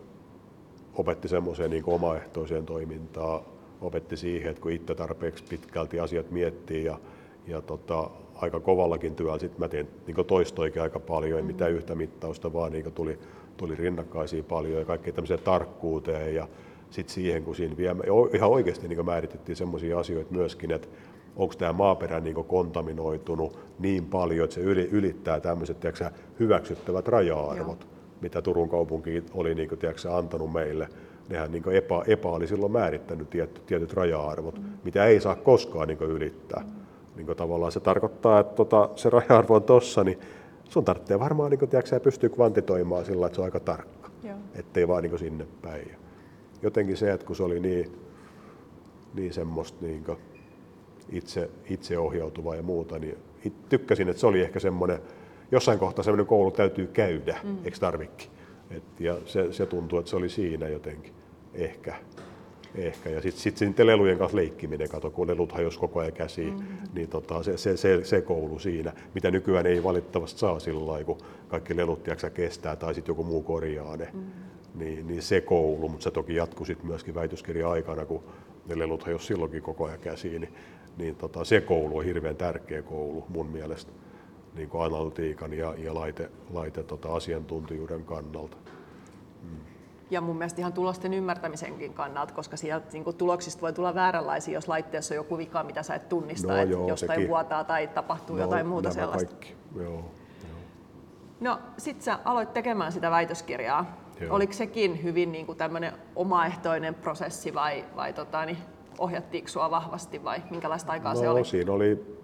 [0.94, 3.40] opetti semmoiseen niin omaehtoiseen toimintaan,
[3.80, 6.98] opetti siihen, että kun itse tarpeeksi pitkälti asiat miettii ja,
[7.46, 11.94] ja tota, aika kovallakin työllä, sitten mä tein niin toistoikin aika paljon, ei mitään yhtä
[11.94, 13.18] mittausta, vaan niin tuli,
[13.56, 16.48] tuli rinnakkaisia paljon ja kaikkea tämmöiseen tarkkuuteen ja
[16.90, 17.96] sitten siihen, kun siinä vielä,
[18.34, 20.88] ihan oikeasti niin määritettiin semmoisia asioita myöskin, että
[21.36, 27.90] onko tämä maaperä niin kontaminoitunut niin paljon, että se ylittää tämmöiset tiedätkö, hyväksyttävät raja-arvot, Joo.
[28.20, 30.88] mitä Turun kaupunki oli niin kuin, tiedätkö, antanut meille.
[31.28, 34.64] Nehän niin EPA, EPA oli silloin määrittänyt tietyt, tietyt raja-arvot, mm.
[34.84, 36.62] mitä ei saa koskaan niin ylittää.
[36.62, 36.70] Mm.
[37.16, 40.18] Niin tavallaan se tarkoittaa, että tota, se raja-arvo on tossa, niin
[40.64, 44.36] sun tarvitsee varmaan niin kuin, tiedätkö, pystyy kvantitoimaan sillä että se on aika tarkka, Joo.
[44.54, 45.90] ettei vaan niin sinne päin.
[46.62, 47.92] Jotenkin se, että kun se oli niin,
[49.14, 50.04] niin semmoista niin
[51.08, 53.18] itse, itseohjautuvaa ja muuta, niin
[53.68, 54.98] tykkäsin, että se oli ehkä semmoinen,
[55.50, 57.56] jossain kohtaa semmoinen koulu täytyy käydä, mm.
[57.64, 58.30] eikö tarvikki?
[58.70, 61.12] Et, ja se, se tuntuu, että se oli siinä jotenkin,
[61.54, 61.94] ehkä.
[62.74, 63.10] ehkä.
[63.10, 66.64] Ja sitten sit, sit lelujen kanssa leikkiminen, kato, kun lelut hajosi koko ajan käsiin, mm.
[66.94, 71.04] niin tota, se, se, se, se, koulu siinä, mitä nykyään ei valitettavasti saa sillä lailla,
[71.04, 71.18] kun
[71.48, 74.08] kaikki lelut tiiäksä, kestää tai sitten joku muu korjaa ne.
[74.12, 74.20] Mm.
[74.74, 78.24] Niin, niin se koulu, mutta se toki jatkui sitten myöskin väitöskirjan aikana, kun
[78.66, 80.54] ne lelut hajosi silloinkin koko ajan käsiin, niin
[81.00, 83.92] niin tota, se koulu on hirveän tärkeä koulu mun mielestä
[84.54, 88.56] niin kuin analytiikan ja, ja laite, laite tota, asiantuntijuuden kannalta.
[89.42, 89.58] Mm.
[90.10, 94.54] Ja mun mielestä ihan tulosten ymmärtämisenkin kannalta, koska sieltä niin kuin tuloksista voi tulla vääränlaisia,
[94.54, 97.28] jos laitteessa on joku vika, mitä sä et tunnista, no, että joo, jostain sekin.
[97.28, 99.28] vuotaa tai tapahtuu no, jotain muuta sellaista.
[99.28, 99.54] Kaikki.
[99.76, 100.04] Joo, joo.
[101.40, 103.99] No sit sä aloit tekemään sitä väitöskirjaa.
[104.20, 104.36] Joo.
[104.36, 108.58] Oliko sekin hyvin niin kuin tämmöinen omaehtoinen prosessi vai, vai tota, niin
[108.98, 111.44] ohjattiinko sinua vahvasti vai minkälaista aikaa no, se oli?
[111.44, 112.16] siinä oli,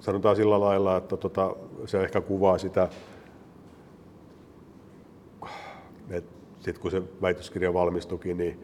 [0.00, 2.88] sanotaan sillä lailla, että tota, se ehkä kuvaa sitä,
[6.10, 8.60] että sitten kun se väitöskirja valmistukin, niin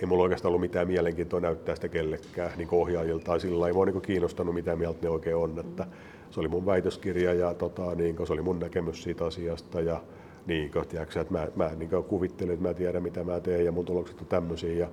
[0.00, 3.86] ei mulla oikeastaan ollut mitään mielenkiintoa näyttää sitä kellekään niin ohjaajilta tai sillä ei mua
[3.86, 5.58] niin kiinnostanut mitä mieltä ne oikein on.
[5.58, 5.86] Että
[6.30, 10.00] se oli mun väitöskirja ja tota, niin se oli mun näkemys siitä asiasta ja
[10.48, 13.84] niin, tiedätkö, että mä, mä niin kuvittelin, että mä tiedän mitä mä teen ja mun
[13.84, 14.88] tulokset on tämmöisiä ja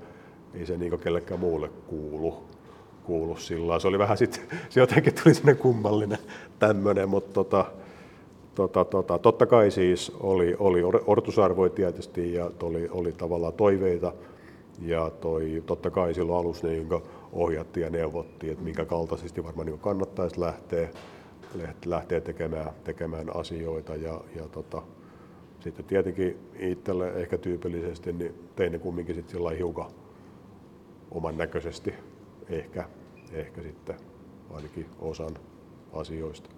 [0.54, 2.44] ei se niin kellekään muulle kuulu.
[3.04, 6.18] kuulu sillä Se oli vähän sitten, se jotenkin tuli sinne kummallinen
[6.60, 7.66] tämmöinen, mutta tota,
[8.56, 14.14] tota, tota, totta kai siis oli, oli ortusarvoja tietysti ja oli, oli tavallaan toiveita
[14.82, 16.90] ja toi, totta kai silloin alussa niin
[17.34, 20.90] ohjattiin ja neuvottiin, että minkä kaltaisesti varmaan niin kannattaisi lähteä,
[21.86, 24.82] lähteä tekemään, tekemään asioita ja, ja tota,
[25.66, 29.92] sitten tietenkin itselle ehkä tyypillisesti niin tein ne kumminkin sitten sillä hiukan
[31.12, 31.94] oman näköisesti
[32.50, 32.90] ehkä,
[33.32, 33.96] ehkä sitten
[34.50, 35.32] ainakin osan
[35.94, 36.50] asioista.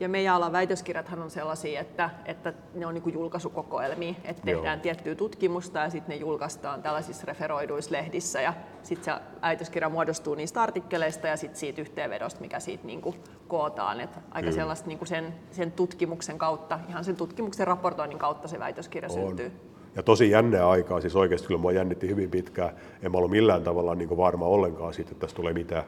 [0.00, 4.82] Ja meidän alan väitöskirjathan on sellaisia, että, että ne on niin julkaisukokoelmia, että tehdään Joo.
[4.82, 10.62] tiettyä tutkimusta ja sitten ne julkaistaan tällaisissa referoiduissa lehdissä ja sitten se väitöskirja muodostuu niistä
[10.62, 13.16] artikkeleista ja sitten siitä yhteenvedosta, mikä siitä niin kuin
[13.48, 14.00] kootaan.
[14.00, 14.52] Et aika Kyllä.
[14.52, 19.14] sellaista niin kuin sen, sen tutkimuksen kautta, ihan sen tutkimuksen raportoinnin kautta se väitöskirja on.
[19.14, 19.52] syntyy.
[19.96, 22.70] Ja tosi jännää aikaa, siis oikeasti kyllä mua jännitti hyvin pitkään.
[23.02, 25.84] En mä ollut millään tavalla niin varma ollenkaan siitä, että tässä tulee mitään.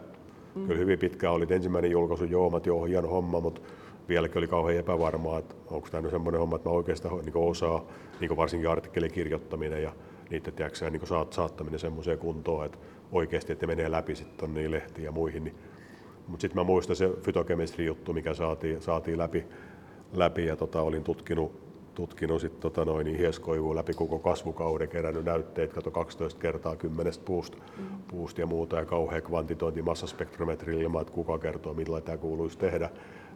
[0.54, 0.66] Mm.
[0.66, 3.60] Kyllä hyvin pitkään oli ensimmäinen julkaisu, joo, että joo, hieno homma, mutta
[4.08, 7.84] vieläkin oli kauhean epävarmaa, että onko tämä semmoinen homma, että mä oikeastaan niin osaa,
[8.20, 9.92] niin varsinkin artikkelin kirjoittaminen ja
[10.30, 12.78] niiden tiedätkö, niin saat, saattaminen semmoiseen kuntoon, että
[13.12, 15.44] oikeasti, että menee läpi sitten niin lehtiin ja muihin.
[15.44, 15.56] Niin.
[16.26, 19.44] Mutta sitten mä muistan se fytokemistri-juttu, mikä saatiin, saatiin läpi,
[20.12, 21.62] läpi ja tota, olin tutkinut
[21.94, 27.12] tutkinut sit, tota noin, niin hieskoivua läpi koko kasvukauden, kerännyt näytteet, kato 12 kertaa 10
[27.24, 27.84] puusta, mm.
[28.08, 32.90] puusta ja muuta, ja kauhea kvantitointi massaspektrometri ilman, että kuka kertoo, millä tämä kuuluisi tehdä,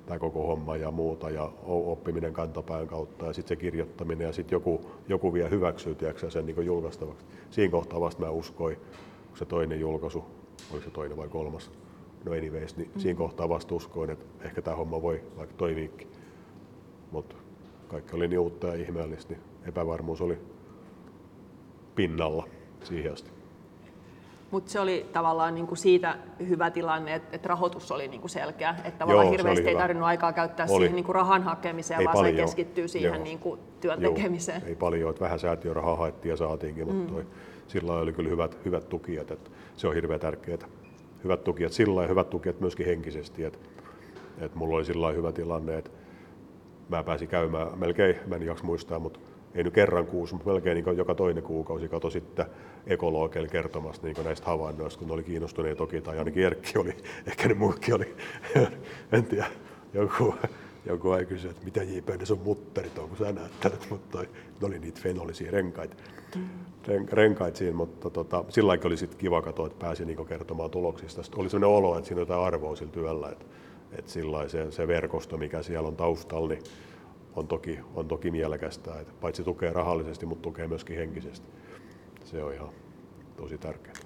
[0.07, 4.57] tämä koko homma ja muuta, ja oppiminen kantapään kautta, ja sitten se kirjoittaminen, ja sitten
[4.57, 7.27] joku, joku vielä hyväksyy tiedätkö, sen niin julkaistavaksi.
[7.51, 8.77] Siinä kohtaa vasta mä uskoin,
[9.29, 10.25] kun se toinen julkaisu,
[10.73, 11.71] oli se toinen vai kolmas,
[12.25, 13.01] no anyways, niin mm.
[13.01, 16.09] siinä kohtaa vasta uskoin, että ehkä tämä homma voi vaikka toimiikin.
[17.11, 17.37] Mutta
[17.88, 20.38] kaikki oli niin uutta ja ihmeellistä, niin epävarmuus oli
[21.95, 22.49] pinnalla
[22.85, 23.36] siihen asti.
[24.50, 26.16] Mutta se oli tavallaan niinku siitä
[26.48, 30.32] hyvä tilanne, että et rahoitus oli niinku selkeä, että tavallaan Joo, hirveästi ei tarvinnut aikaa
[30.32, 30.78] käyttää oli.
[30.78, 32.37] siihen niinku rahan hakemiseen, ei vaan paljon.
[32.37, 34.62] se keskittyy siihen niinku työn Joo, tekemiseen.
[34.66, 37.26] Ei paljon, että vähän säätiörahaa haettiin ja saatiinkin, mutta mm.
[37.68, 40.68] sillä oli kyllä hyvät, hyvät tukijat, että se on hirveän tärkeää.
[41.24, 43.59] Hyvät tukijat sillä ja hyvät tukijat myöskin henkisesti, että
[44.40, 45.90] Et mulla oli sillä hyvä tilanne, että
[46.88, 49.20] mä pääsin käymään melkein, mä en jaksa muistaa, mutta
[49.57, 52.47] ei nyt kerran kuusi, mutta melkein niin joka toinen kuukausi kato sitten
[52.87, 56.97] ekologeille kertomassa niin näistä havainnoista, kun ne oli kiinnostuneet toki, tai ainakin Erkki oli,
[57.29, 58.16] ehkä ne muutkin oli,
[59.12, 59.47] en tiedä,
[59.95, 60.35] joku,
[60.87, 64.23] joku ei kysy, että mitä JP, ne sun mutterit on, kun sä näyttelet, mutta
[64.61, 65.97] ne oli niitä fenolisia renkaita,
[66.87, 71.23] ren, renkaita siinä, mutta tota, sillä oli sitten kiva katsoa, että pääsi niin kertomaan tuloksista.
[71.23, 73.45] Sitten oli sellainen olo, että siinä on jotain arvoa sillä työllä, että,
[73.99, 74.12] että
[74.49, 76.62] se, se verkosto, mikä siellä on taustalla, niin
[77.37, 81.49] on toki, on toki mielekästä, että paitsi tukee rahallisesti, mutta tukee myöskin henkisesti.
[82.25, 82.68] Se on ihan
[83.37, 83.96] tosi tärkeää.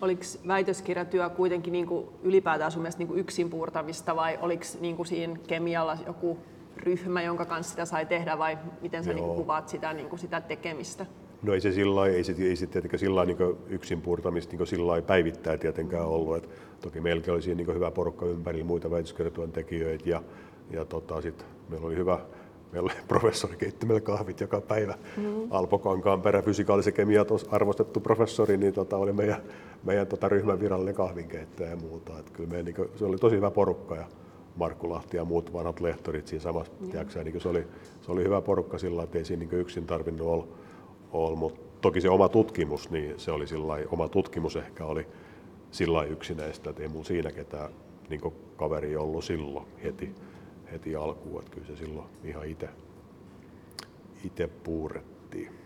[0.00, 4.96] Oliko väitöskirjatyö kuitenkin niin kuin ylipäätään sun mielestä niin kuin yksin puurtamista vai oliko niin
[4.96, 6.38] kuin siinä kemialla joku
[6.76, 10.18] ryhmä, jonka kanssa sitä sai tehdä vai miten sä niin kuin kuvaat sitä, niin kuin
[10.18, 11.06] sitä tekemistä?
[11.42, 13.38] No ei se sillä ei se, ei se tietenkään sillä niin
[13.68, 16.36] yksin puurtamista niin sillä päivittäin tietenkään ollut.
[16.36, 16.48] Et
[16.80, 20.22] toki meilläkin oli siinä niin hyvä porukka ympärillä muita väitöskirjatyöntekijöitä ja,
[20.70, 22.18] ja tota, sit meillä oli hyvä,
[22.72, 24.94] meillä oli professori keitti meille kahvit joka päivä.
[25.16, 25.46] Mm-hmm.
[25.50, 29.42] Alpo Kankaan perä, fysikaalisen kemia arvostettu professori, niin tota, oli meidän,
[29.84, 32.18] meidän tota, ryhmän virallinen kahvinkeittäjä ja muuta.
[32.18, 34.04] Et kyllä meidän, niin, se oli tosi hyvä porukka ja
[34.56, 36.72] Markku Lahti ja muut vanhat lehtorit siinä samassa.
[36.80, 37.24] Mm-hmm.
[37.24, 37.66] niin se, oli,
[38.02, 40.46] se oli hyvä porukka sillä että ei siinä niin yksin tarvinnut olla.
[41.12, 41.36] olla.
[41.36, 45.06] Mutta toki se oma tutkimus, niin se oli sillä oma tutkimus ehkä oli
[45.70, 47.70] sillä yksinäistä, että ei mun siinä ketään
[48.10, 48.20] niin
[48.56, 50.06] kaveri ollut silloin heti.
[50.06, 50.33] Mm-hmm
[50.72, 52.68] heti alkuun, että kyllä se silloin ihan itse,
[54.24, 55.64] itse puurettiin.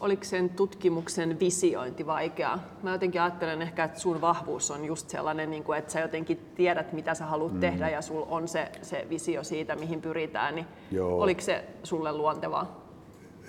[0.00, 2.64] Oliko sen tutkimuksen visiointi vaikeaa?
[2.82, 6.92] Mä jotenkin ajattelen ehkä, että sun vahvuus on just sellainen, niin että sä jotenkin tiedät,
[6.92, 7.60] mitä sä haluat mm.
[7.60, 10.54] tehdä ja sul on se, se visio siitä, mihin pyritään.
[10.54, 11.22] Niin Joo.
[11.22, 12.84] Oliko se sulle luontevaa?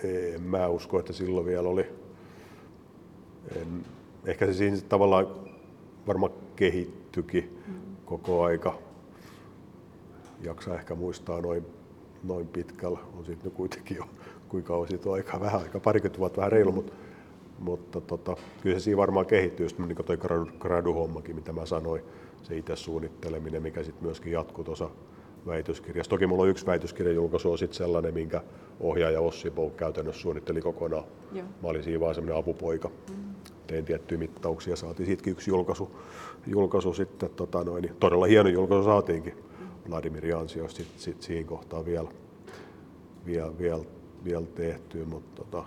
[0.04, 1.86] En mä usko, että silloin vielä oli.
[3.56, 3.86] En,
[4.26, 5.28] ehkä se siinä tavallaan
[6.08, 7.74] varmaan kehittyikin mm.
[8.06, 8.80] koko aika
[10.42, 11.66] jaksa ehkä muistaa noin,
[12.24, 13.00] noin pitkällä.
[13.18, 14.06] On sitten kuitenkin jo
[14.50, 16.94] kuinka kauan siitä on aika vähän, aika parikymmentä vuotta vähän reilu, mutta,
[17.60, 20.18] mutta tota, kyllä se siinä varmaan kehittyy, just niin kuin toi
[20.60, 22.04] graduhommakin, mitä mä sanoin,
[22.44, 24.90] se itse suunnitteleminen, mikä sitten myöskin jatkuu tuossa
[25.48, 26.10] väitöskirjassa.
[26.10, 28.42] Toki mulla on yksi väitöskirjan julkaisu on sitten sellainen, minkä
[28.80, 31.04] ohjaaja Ossi Bouk käytännössä suunnitteli kokonaan.
[31.34, 31.46] Joo.
[31.64, 32.90] Mä olin siinä vaan semmoinen apupoika.
[32.90, 33.16] Mm.
[33.68, 35.92] Tein tiettyjä mittauksia, saatiin siitäkin yksi julkaisu,
[36.48, 37.30] julkaisu sitten.
[37.30, 39.34] Tota noin, niin todella hieno julkaisu saatiinkin.
[39.90, 42.10] Vladimir ansiosta sit, sit siinä kohtaa vielä,
[43.26, 43.84] vielä, vielä,
[44.24, 45.66] vielä tehty, mutta tota,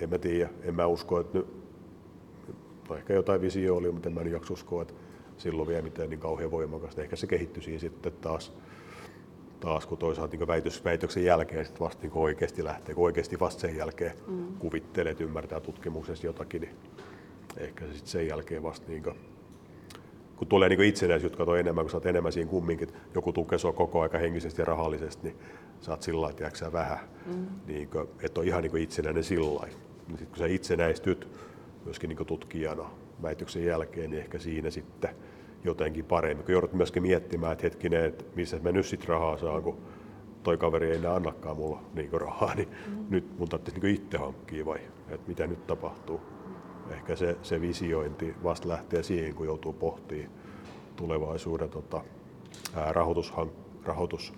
[0.00, 1.46] en mä tiedä, en mä usko, että nyt,
[2.88, 4.94] no ehkä jotain visio oli, mutta en mä jaksa uskoa, että
[5.38, 7.02] silloin vielä mitään niin kauhean voimakasta.
[7.02, 8.52] Ehkä se kehittyi sitten taas,
[9.60, 13.60] taas kun toisaalta niin väitös, väitöksen jälkeen sit vasta niin oikeasti lähtee, kun oikeasti vasta
[13.60, 14.46] sen jälkeen mm.
[14.58, 16.76] kuvittelee, että ymmärtää tutkimuksessa jotakin, niin
[17.56, 19.02] ehkä se sitten sen jälkeen vasta niin
[20.38, 23.58] kun tulee niin itsenäisyyttä katsoa enemmän, kun sä oot enemmän siinä kumminkin, että joku tukee
[23.58, 25.36] sua koko aika henkisesti ja rahallisesti, niin
[25.80, 27.46] sä oot sillä lailla, vähän, mm.
[27.66, 29.78] niin kuin, että on ihan niin itsenäinen sillä lailla.
[30.08, 31.28] Niin sit, kun sä itsenäistyt
[31.84, 32.90] myöskin niin tutkijana
[33.22, 35.10] väitöksen jälkeen, niin ehkä siinä sitten
[35.64, 36.44] jotenkin paremmin.
[36.44, 39.78] Kun joudut myöskin miettimään, että hetkinen, että missä mä nyt sitten rahaa saan, kun
[40.42, 43.06] toi kaveri ei enää annakaan mulla niin rahaa, niin mm.
[43.10, 46.20] nyt mun tarvitsisi niin itse hankkia vai, että mitä nyt tapahtuu
[46.90, 50.30] ehkä se, se visiointi vasta lähtee siihen, kun joutuu pohtimaan
[50.96, 52.04] tulevaisuuden tota,
[52.74, 52.92] ää,
[53.84, 54.32] rahoitus,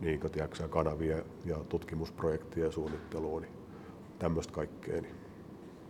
[0.00, 3.54] niin, tiedätkö, kanavia ja tutkimusprojektia suunnitteluun, niin
[4.18, 5.14] tämmöistä kaikkea, niin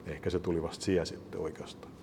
[0.07, 1.96] ehkä se tuli vasta siellä sitten oikeastaan.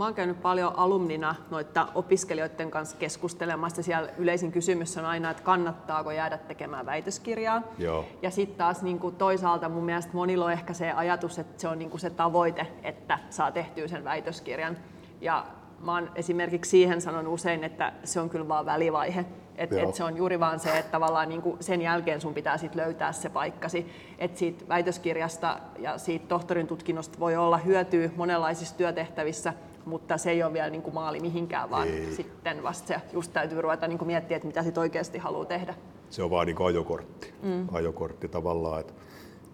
[0.00, 3.82] Mä oon käynyt paljon alumnina noita opiskelijoiden kanssa keskustelemassa.
[3.82, 7.62] Siellä yleisin kysymys on aina, että kannattaako jäädä tekemään väitöskirjaa.
[7.78, 8.04] Joo.
[8.22, 11.68] Ja sitten taas niin kuin toisaalta mun mielestä monilla on ehkä se ajatus, että se
[11.68, 14.76] on niin kuin se tavoite, että saa tehtyä sen väitöskirjan.
[15.20, 15.46] Ja
[15.80, 19.24] mä oon esimerkiksi siihen sanon usein, että se on kyllä vaan välivaihe.
[19.56, 22.58] Että et se on juuri vaan se, että tavallaan niin kuin sen jälkeen sun pitää
[22.58, 23.92] sit löytää se paikkasi.
[24.18, 29.54] Että siitä väitöskirjasta ja siitä tohtorin tutkinnosta voi olla hyötyä monenlaisissa työtehtävissä–
[29.84, 32.14] mutta se ei ole vielä niin kuin maali mihinkään, vaan ei.
[32.14, 35.74] sitten vasta se just täytyy ruveta niin kuin miettiä, että mitä sit oikeasti haluaa tehdä.
[36.10, 37.34] Se on vaan niin kuin ajokortti.
[37.42, 37.68] Mm.
[37.72, 38.92] Ajokortti tavallaan, että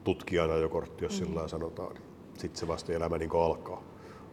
[0.04, 1.26] tutkijan ajokortti, jos mm.
[1.26, 1.94] sillä sanotaan.
[1.94, 2.02] Niin
[2.38, 3.82] sitten se vasta elämä niin kuin alkaa.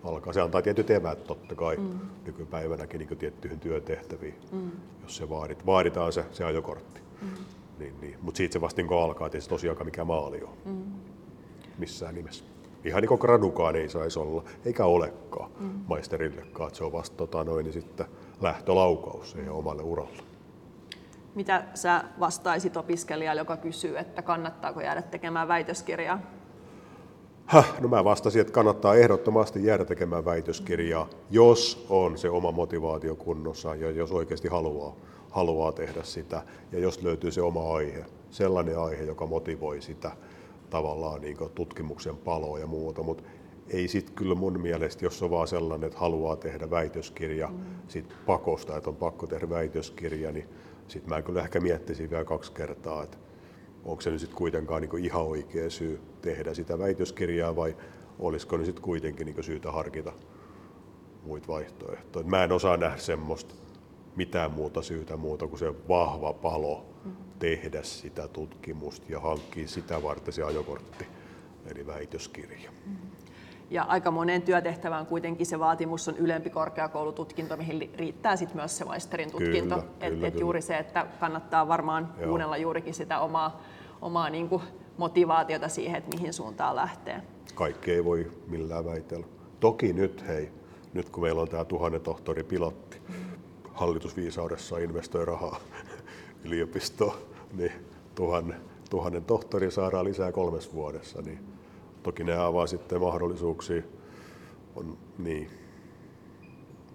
[0.04, 0.34] alkaa.
[0.34, 2.00] Se antaa tietyt eväät totta kai mm.
[2.26, 4.72] nykypäivänäkin niin tiettyihin työtehtäviin, mm.
[5.04, 7.02] jos se vaadit, vaaditaan se, se ajokortti.
[7.22, 7.28] Mm.
[7.80, 8.18] Niin, niin.
[8.22, 10.84] Mutta siitä se vasta niin alkaa, että se tosiaankaan mikä maali on mm.
[11.78, 12.46] missään nimessä
[12.86, 15.70] ihan niin kuin gradukaan ei saisi olla, eikä olekaan mm.
[15.88, 16.76] maisterillekaan.
[16.76, 18.06] Se on vasta tota noin, niin sitten
[18.42, 20.24] lähtölaukaus siihen omalle uralle.
[21.36, 26.20] Mitä sä vastaisit opiskelijalle, joka kysyy, että kannattaako jäädä tekemään väitöskirjaa?
[27.46, 33.16] Häh, no mä vastasin, että kannattaa ehdottomasti jäädä tekemään väitöskirjaa, jos on se oma motivaatio
[33.16, 34.96] kunnossa ja jos oikeasti haluaa,
[35.30, 36.42] haluaa tehdä sitä
[36.72, 40.12] ja jos löytyy se oma aihe, sellainen aihe, joka motivoi sitä
[40.74, 43.24] tavallaan niin tutkimuksen paloa ja muuta, mutta
[43.70, 47.60] ei sitten kyllä mun mielestä, jos on vaan sellainen, että haluaa tehdä väitöskirja mm.
[47.88, 50.50] sit pakosta, että on pakko tehdä väitöskirja, niin
[50.88, 53.18] sitten mä kyllä ehkä miettisin vielä kaksi kertaa, että
[53.86, 57.76] onko se nyt sitten kuitenkaan niin ihan oikea syy tehdä sitä väitöskirjaa vai
[58.20, 60.14] olisiko ne sitten kuitenkin niin syytä harkita
[61.24, 62.26] muita vaihtoehtoja.
[62.26, 63.56] Mä en osaa nähdä semmoista
[64.16, 66.93] mitään muuta syytä muuta kuin se vahva palo
[67.40, 71.08] tehdä sitä tutkimusta ja hankkia sitä varten se ajokortti,
[71.66, 72.72] eli väitöskirja.
[73.70, 78.86] Ja aika moneen työtehtävään kuitenkin se vaatimus on ylempi korkeakoulututkinto, mihin riittää sitten myös se
[78.86, 79.76] maisterin tutkinto.
[79.76, 82.28] Kyllä, et, kyllä, et juuri se, että kannattaa varmaan Joo.
[82.28, 83.62] kuunnella juurikin sitä omaa,
[84.02, 84.62] omaa niin kuin
[84.98, 87.22] motivaatiota siihen, että mihin suuntaan lähtee.
[87.56, 89.26] Kaikki ei voi millään väitellä.
[89.60, 90.52] Toki nyt, hei,
[90.94, 93.16] nyt kun meillä on tämä tuhannen tohtori pilotti, mm.
[93.74, 95.60] hallitusviisaudessa investoi rahaa
[96.46, 97.18] yliopistoon,
[97.54, 97.72] niin
[98.16, 98.58] tuhannen,
[98.90, 101.40] tuhannen tohtori saadaan lisää kolmes vuodessa, niin
[102.04, 103.82] toki ne avaa sitten mahdollisuuksia,
[104.76, 105.50] on, niin,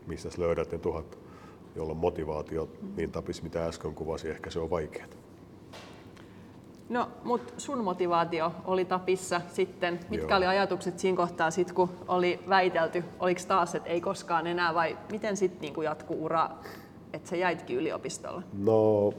[0.06, 1.18] mistä löydät ne tuhat,
[1.76, 5.06] jolla motivaatio niin tapis, mitä äsken kuvasi, ehkä se on vaikeaa.
[6.88, 10.00] No, mutta sun motivaatio oli tapissa sitten.
[10.10, 10.36] Mitkä Joo.
[10.36, 13.04] oli ajatukset siinä kohtaa, sit, kun oli väitelty?
[13.20, 16.50] Oliko taas, että ei koskaan enää vai miten sitten niin jatkuu ura,
[17.12, 18.42] että sä jäitkin yliopistolle?
[18.52, 19.14] No,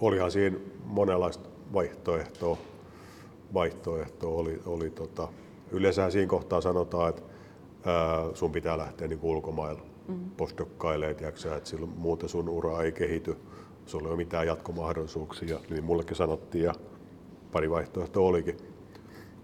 [0.00, 2.58] olihan siinä monenlaista vaihtoehtoa.
[3.54, 5.28] vaihtoehtoa oli, oli tota,
[5.70, 7.22] yleensä siinä kohtaa sanotaan, että
[7.84, 10.30] ää, sun pitää lähteä niin ulkomailla mm-hmm.
[10.30, 11.16] postdokkailemaan,
[11.56, 13.36] että silloin muuten sun ura ei kehity,
[13.86, 16.74] sulla ei ole mitään jatkomahdollisuuksia, niin mullekin sanottiin ja
[17.52, 18.56] pari vaihtoehtoa olikin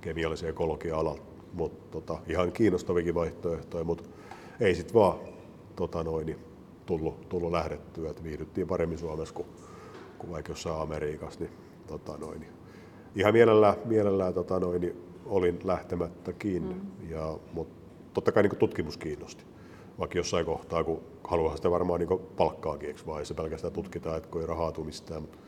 [0.00, 4.04] kemiallisen ekologian alalla, mutta tota, ihan kiinnostavikin vaihtoehtoja, mutta
[4.60, 5.18] ei sitten vaan
[5.76, 6.38] tota noin, niin
[6.86, 9.46] tullut, tullut lähdettyä, että viihdyttiin paremmin Suomessa kuin
[10.18, 11.52] kuin vaikka jossain Amerikassa, niin,
[11.86, 12.52] tota noin, niin
[13.14, 17.10] ihan mielellään, mielellään tota noin, niin olin lähtemättäkin, mm.
[17.10, 17.74] ja, mutta
[18.14, 19.44] totta kai niin tutkimus kiinnosti.
[19.98, 24.28] Vaikka jossain kohtaa, kun haluaa sitä varmaan niin palkkaakin, eikö vai se pelkästään tutkitaan, että
[24.28, 25.38] kun ei rahaa tule mistään, mutta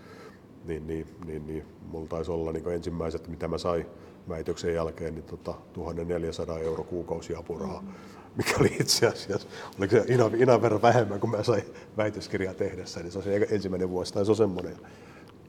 [0.65, 3.87] niin, niin, niin, niin mulla taisi olla niin ensimmäiset, mitä mä sain
[4.29, 7.81] väitöksen jälkeen, niin tota, 1400 euro kuukausi apurahaa.
[7.81, 7.89] Mm
[8.39, 9.49] mikä oli itse asiassa,
[9.79, 11.63] oliko se ina, ina verran vähemmän kuin mä sain
[11.97, 14.77] väitöskirjaa tehdessä, niin se on se ensimmäinen vuosi, tai se on semmoinen.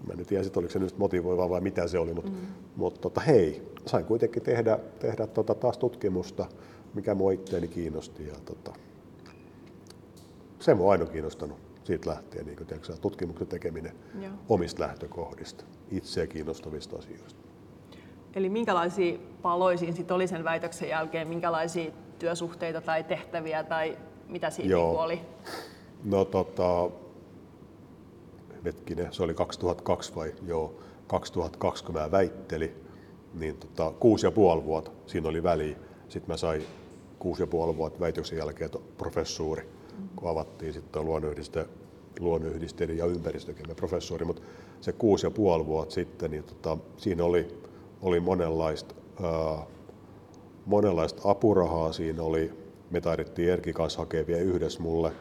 [0.08, 2.38] Mä en tiedä, oliko se nyt motivoiva vai mitä se oli, mutta, mm.
[2.76, 6.46] mutta tota, hei, sain kuitenkin tehdä, tehdä tota, taas tutkimusta,
[6.94, 8.28] mikä mua itteeni kiinnosti.
[8.28, 8.74] Ja, tota,
[10.60, 14.34] se mua aina kiinnostanut siitä lähtien, niin tiedätkö, tutkimuksen tekeminen Joo.
[14.50, 17.40] omista lähtökohdista, itseä kiinnostavista asioista.
[18.36, 24.72] Eli minkälaisia paloisiin sit oli sen väitöksen jälkeen, minkälaisia työsuhteita tai tehtäviä tai mitä siinä
[24.72, 24.92] Joo.
[24.92, 25.22] Niin oli?
[26.04, 26.90] No tota,
[28.66, 32.76] hetkinen, se oli 2002 vai joo, 2002 kun mä väittelin,
[33.34, 35.78] niin tota, kuusi ja puoli vuotta siinä oli väliä.
[36.10, 36.64] Sitten mä sain
[37.20, 40.10] kuusi ja puoli vuotta väitöksen jälkeen professuuri, mm-hmm.
[40.16, 41.66] kun avattiin sitten luonnonyhdiste,
[42.20, 44.42] luonnonyhdisteiden ja ympäristökemia professuuri, mutta
[44.82, 47.48] se kuusi ja puoli vuotta sitten, niin tota, siinä oli,
[48.02, 49.66] oli monenlaista ää,
[50.66, 52.54] monenlaista apurahaa siinä oli.
[52.92, 55.12] Me taidettiin Erki kanssa hakea vielä yhdessä mulle,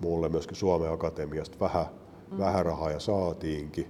[0.00, 1.86] mulle myöskin Suomen Akatemiasta vähän,
[2.30, 2.38] mm.
[2.38, 3.86] vähän rahaa ja saatiinkin.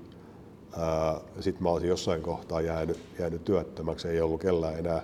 [1.41, 5.03] Sitten mä olisin jossain kohtaa jäänyt, jäänyt työttömäksi, ei ollut kellään enää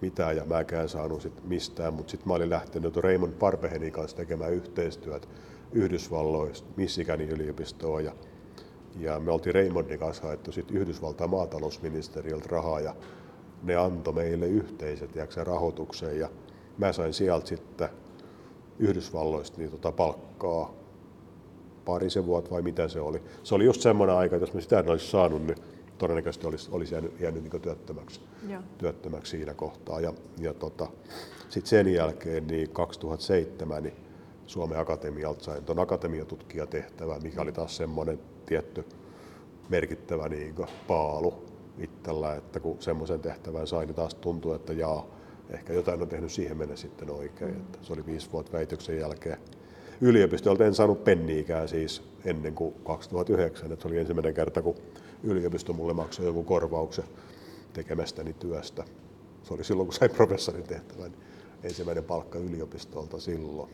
[0.00, 4.52] mitään ja mäkään saanut sit mistään, mutta sitten mä olin lähtenyt Raymond Parbehenin kanssa tekemään
[4.52, 5.28] yhteistyötä
[5.72, 8.12] Yhdysvalloista, Michiganin yliopistoon ja,
[8.98, 12.94] ja me oltiin Raymondin kanssa haettu sit Yhdysvaltain maatalousministeriöltä rahaa ja
[13.62, 16.28] ne antoi meille yhteiset jaksa rahoituksen ja
[16.78, 17.88] mä sain sieltä sitten
[18.78, 20.74] Yhdysvalloista niin tota palkkaa
[21.84, 23.22] parisen vuotta vai mitä se oli.
[23.42, 25.56] Se oli just semmoinen aika, että jos mä sitä en olisi saanut, niin
[25.98, 28.20] todennäköisesti olisi, olisi jäänyt, jäänyt niin työttömäksi,
[28.78, 30.00] työttömäksi siinä kohtaa.
[30.00, 30.86] Ja, ja tota,
[31.48, 33.94] sitten sen jälkeen niin 2007 niin
[34.46, 38.84] Suomen Akatemialta sain tuon akatemiatutkijatehtävän, mikä oli taas semmoinen tietty
[39.68, 40.54] merkittävä niin
[40.88, 41.44] paalu
[41.78, 45.06] itsellä, että kun semmoisen tehtävän sain, niin taas tuntuu, että jaa,
[45.50, 47.54] ehkä jotain on tehnyt siihen mennä sitten oikein.
[47.54, 47.60] Mm.
[47.60, 49.38] Että se oli viisi vuotta väitöksen jälkeen.
[50.00, 54.76] Yliopistolta en saanut penniikään siis ennen kuin 2009, että se oli ensimmäinen kerta, kun
[55.22, 57.04] yliopisto mulle maksoi joku korvauksen
[57.72, 58.84] tekemästäni työstä.
[59.42, 61.12] Se oli silloin, kun sain professorin tehtävän,
[61.62, 63.70] ensimmäinen palkka yliopistolta silloin.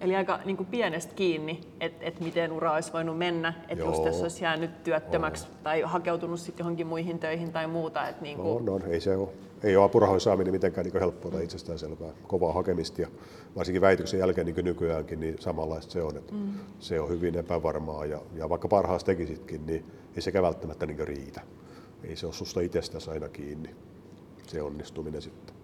[0.00, 4.04] Eli aika niin kuin pienestä kiinni, että et miten ura olisi voinut mennä, että just
[4.04, 5.62] jos olisi jäänyt työttömäksi oh.
[5.62, 8.08] tai hakeutunut sitten johonkin muihin töihin tai muuta.
[8.08, 8.64] Et niin kuin...
[8.64, 9.28] no, no, ei se ole.
[9.62, 12.10] Ei ole apurahojen saaminen mitenkään niin helppoa tai itsestäänselvää.
[12.26, 13.08] Kovaa hakemista ja
[13.56, 16.16] varsinkin väityksen jälkeen niin kuin nykyäänkin niin samanlaista se on.
[16.16, 16.52] Että mm.
[16.78, 19.84] Se on hyvin epävarmaa ja, ja vaikka parhaas tekisitkin, niin
[20.16, 21.40] ei sekä välttämättä niin riitä.
[22.04, 23.70] Ei se ole susta itsestäsi aina kiinni,
[24.46, 25.54] se onnistuminen sitten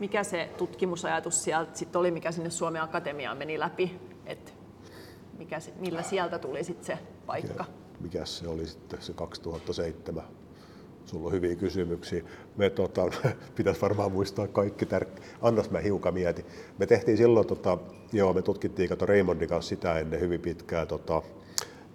[0.00, 4.52] mikä se tutkimusajatus sieltä sit oli, mikä sinne Suomen Akatemiaan meni läpi, että
[5.38, 7.64] mikä, millä sieltä tuli sitten se paikka?
[8.00, 10.24] Mikä se oli sitten se 2007?
[11.06, 12.24] Sulla on hyviä kysymyksiä.
[12.56, 13.02] Me tota,
[13.56, 15.22] pitäisi varmaan muistaa kaikki tärkeät.
[15.42, 16.44] Annas mä hiukan mietin.
[16.78, 17.78] Me tehtiin silloin, tota,
[18.12, 21.22] joo, me tutkittiin kato Raymondin kanssa sitä ennen hyvin pitkään, tota,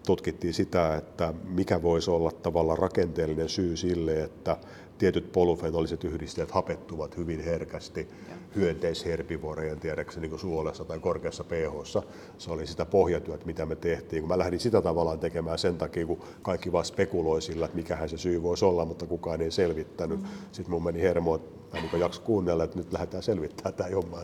[0.05, 4.57] tutkittiin sitä, että mikä voisi olla tavallaan rakenteellinen syy sille, että
[4.97, 8.07] tietyt polufenoliset yhdisteet hapettuvat hyvin herkästi
[8.55, 12.03] hyönteisherbivorejen tiedäkseni niin suolessa tai korkeassa pH.
[12.37, 14.21] Se oli sitä pohjatyötä, mitä me tehtiin.
[14.21, 18.09] Kun mä lähdin sitä tavallaan tekemään sen takia, kun kaikki vaan spekuloi sillä, että mikähän
[18.09, 20.19] se syy voisi olla, mutta kukaan ei selvittänyt.
[20.19, 20.35] Mm-hmm.
[20.51, 24.19] Sitten mun meni hermo, että mä niin jakso kuunnella, että nyt lähdetään selvittämään tämä homma.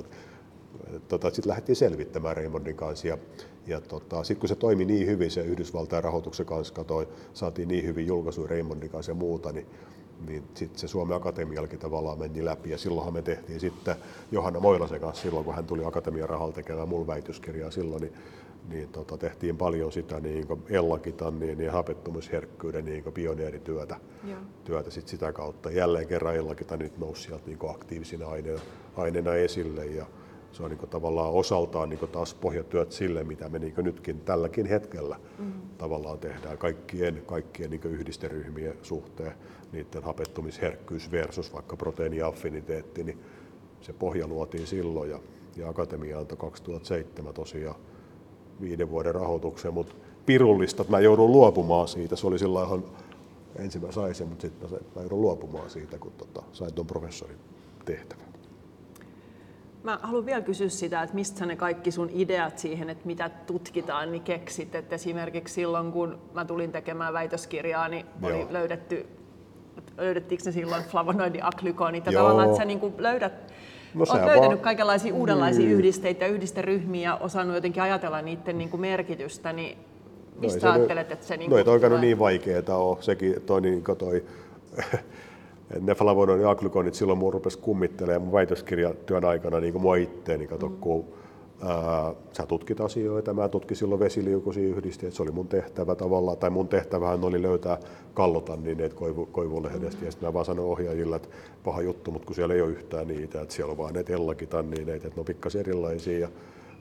[1.08, 3.18] Tota, sitten lähdettiin selvittämään Raymondin kanssa ja,
[3.68, 7.86] ja tota, sitten kun se toimi niin hyvin, se Yhdysvaltain rahoituksen kanssa katoi, saatiin niin
[7.86, 9.68] hyvin julkaisuja Raymondin kanssa ja muuta, niin
[10.28, 12.70] niin sitten se Suomen Akatemialkin tavallaan meni läpi.
[12.70, 13.96] Ja silloinhan me tehtiin sitten
[14.32, 18.14] Johanna Moilasen kanssa silloin, kun hän tuli Akatemian rahalla tekemään mulla väitöskirjaa silloin, niin,
[18.70, 23.96] niin tota, tehtiin paljon sitä niin ellakitannin ja hapettumisherkkyyden niin pioneerityötä
[24.64, 25.72] työtä sit sitä kautta.
[25.72, 26.36] Jälleen kerran
[26.78, 28.62] nyt nousi sieltä niin aktiivisina aineena,
[28.98, 30.06] aineena esille ja
[30.52, 35.16] se on niin tavallaan osaltaan niin taas pohjatyöt sille, mitä me niin nytkin tälläkin hetkellä
[35.40, 35.54] mm.
[35.78, 39.34] tavallaan tehdään kaikkien, kaikkien niin yhdisteryhmien suhteen
[39.72, 43.20] niiden hapettumisherkkyys versus vaikka proteiiniaffiniteetti, niin
[43.82, 45.20] se pohja luotiin silloin ja,
[45.56, 47.76] ja Akatemia antoi 2007 tosiaan
[48.62, 49.96] viiden vuoden rahoituksen, mutta
[50.26, 52.16] pirullista, että mä joudun luopumaan siitä.
[52.16, 52.84] Se oli sillä ihan
[53.56, 57.38] ensin mä sain sen, mutta sitten mä joudun luopumaan siitä, kun tota, sain tuon professorin
[57.86, 58.32] tehtävän.
[59.84, 64.12] Mä haluan vielä kysyä sitä, että mistä ne kaikki sun ideat siihen, että mitä tutkitaan,
[64.12, 64.76] niin keksit.
[64.76, 68.48] Että esimerkiksi silloin, kun mä tulin tekemään väitöskirjaa, niin oli Joo.
[68.50, 69.08] löydetty
[69.98, 73.34] löydettiinkö ne silloin flavonoidiaklykonit ja tavallaan, että sä niin kuin löydät
[73.94, 74.60] No, Olet löytänyt vaan...
[74.60, 75.72] kaikenlaisia uudenlaisia mm.
[75.72, 79.78] yhdisteitä yhdisteryhmiä ja osannut jotenkin ajatella niiden niin kuin merkitystä, niin
[80.40, 81.38] mistä no, ajattelet, nyt, että se...
[81.38, 82.98] Niin no ei toikaan niin vaikeaa ole.
[83.00, 84.24] Sekin toi, niin toi
[85.82, 90.78] ne flavonoidiaklykonit silloin mun rupesi kummittelemaan mun väitöskirjatyön aikana niin kuin mua itteeni, kato, mm.
[90.78, 91.06] kun
[91.64, 96.50] Ää, sä tutkit asioita, mä tutkin silloin vesiliukuisia yhdisteitä, se oli mun tehtävä tavallaan, tai
[96.50, 97.78] mun tehtävähän oli löytää
[98.14, 101.30] kallotannineet koivu, koivulehdestä, ja sitten mä vaan sanoin ohjaajille, että
[101.64, 105.08] paha juttu, mutta kun siellä ei ole yhtään niitä, että siellä on vaan näitä ellakitannineita,
[105.08, 106.30] että ne on pikkasen erilaisia, ja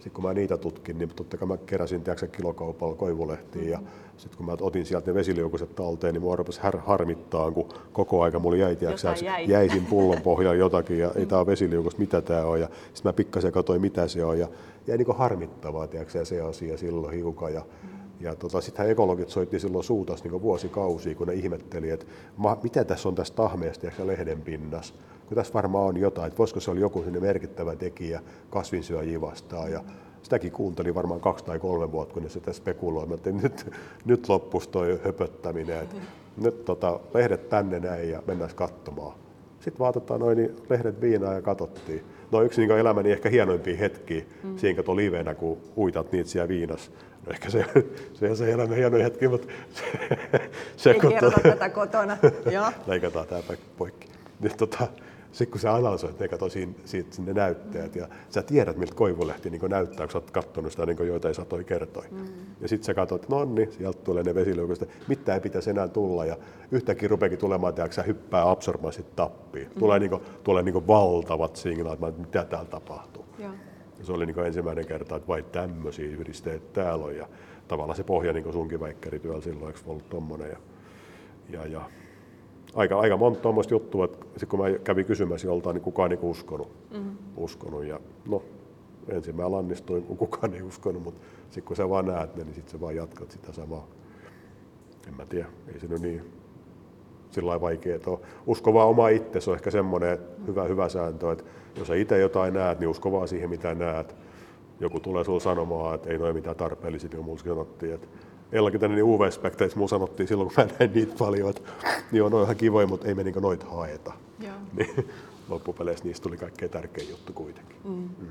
[0.00, 3.78] sitten kun mä niitä tutkin, niin totta kai mä keräsin tiedätkö, kilokaupalla koivulehtiä, ja
[4.16, 8.22] sitten kun mä otin sieltä ne vesiliukuiset talteen, niin mua rupesi har- harmittaa, kun koko
[8.22, 9.44] aika mulla jäi, tiedätkö, jäi.
[9.48, 13.12] jäisin pullon pohjaan jotakin, ja ei tää ole vesiliukus, mitä tää on, ja sitten mä
[13.12, 14.48] pikkasen katsoin, mitä se on, ja
[14.86, 17.54] jäi niin harmittavaa tiedätkö, se asia silloin hiukan.
[17.54, 17.62] Ja,
[18.20, 22.84] ja tota, sittenhän ekologit soitti silloin suutas niin vuosikausia, kun ne ihmetteli, että ma, mitä
[22.84, 24.94] tässä on tässä tahmeesta ja lehden pinnassa.
[25.30, 28.20] Kun tässä varmaan on jotain, että voisiko se olla joku merkittävä tekijä
[28.50, 29.72] kasvinsyöjiä vastaan.
[29.72, 29.84] Ja
[30.22, 33.72] sitäkin kuuntelin varmaan kaksi tai kolme vuotta, kun ne sitä spekuloivat, että nyt,
[34.04, 35.82] nyt loppuisi toi höpöttäminen.
[35.82, 35.96] Että
[36.36, 39.14] nyt tota, lehdet tänne näin ja mennään katsomaan.
[39.60, 43.76] Sitten vaan tota, noin, niin lehdet viinaa ja katsottiin no yksi niin elämäni ehkä hienoimpia
[43.76, 44.58] hetkiä mm.
[44.58, 46.90] siinä kato livenä, kun uitat niitä siellä viinas.
[47.26, 47.64] No ehkä se,
[48.14, 49.84] se on se elämän hieno hetki, mutta se,
[50.76, 52.16] se Ei kun kerrota tätä kotona.
[52.86, 53.42] Leikataan tämä
[53.78, 54.08] poikki.
[54.40, 54.88] Nyt, tota,
[55.32, 59.50] sitten kun sä analysoit ne, kato siinä, siitä, sinne näytteet ja sä tiedät, miltä koivulehti
[59.50, 62.08] niin näyttää, kun sä oot katsonut sitä niin joitain satoja kertoja.
[62.10, 62.26] Mm.
[62.60, 65.88] Ja sitten sä katsot, että no niin, sieltä tulee ne vesileukasta, mitä ei pitäisi enää
[65.88, 66.24] tulla.
[66.24, 66.36] Ja
[66.70, 69.66] yhtäkkiä rupeakin tulemaan, että sä hyppää absorbanssit tappiin.
[69.66, 69.78] Mm.
[69.78, 73.24] Tulee, niin kuin, tulee niin valtavat signaalit, että mitä täällä tapahtuu.
[73.38, 73.50] Ja.
[73.98, 77.16] Ja se oli niin ensimmäinen kerta, että vai tämmöisiä yhdisteitä täällä on.
[77.16, 77.28] Ja
[77.68, 80.50] tavallaan se pohja niin sunkin väikkärityöllä silloin, eikö ollut tommonen.
[80.50, 80.56] Ja,
[81.48, 81.80] ja, ja
[82.74, 86.16] aika, aika monta tuommoista juttua, että sit kun mä kävin kysymässä joltain, niin kukaan ei
[86.16, 86.68] niinku uskonut.
[86.90, 87.16] Mm-hmm.
[87.36, 87.84] uskonut.
[87.84, 88.42] Ja no,
[89.08, 92.54] ensin mä lannistuin, kun kukaan ei uskonut, mutta sitten kun sä vaan näet ne, niin
[92.54, 93.86] sitten sä vaan jatkat sitä samaa.
[95.08, 96.32] En mä tiedä, ei se nyt niin
[97.30, 98.18] sillä vaikea ole.
[98.46, 101.44] Usko vaan oma itse, se on ehkä semmoinen hyvä, hyvä sääntö, että
[101.76, 104.16] jos sä itse jotain näet, niin usko vaan siihen, mitä näet.
[104.80, 108.08] Joku tulee sulle sanomaan, että ei noin mitään tarpeellisia, niin mulla sanottiin, että
[108.52, 111.62] Ellakin tänne niin UV-spekteiksi mun sanottiin silloin, kun mä näin niitä paljon, että
[112.12, 114.12] niin on ihan kivoja, mutta ei me niin noita haeta.
[114.40, 114.54] Joo.
[114.76, 115.10] Niin,
[115.48, 117.76] loppupeleissä niistä tuli kaikkein tärkein juttu kuitenkin.
[117.84, 118.08] Mm.
[118.18, 118.28] Mm.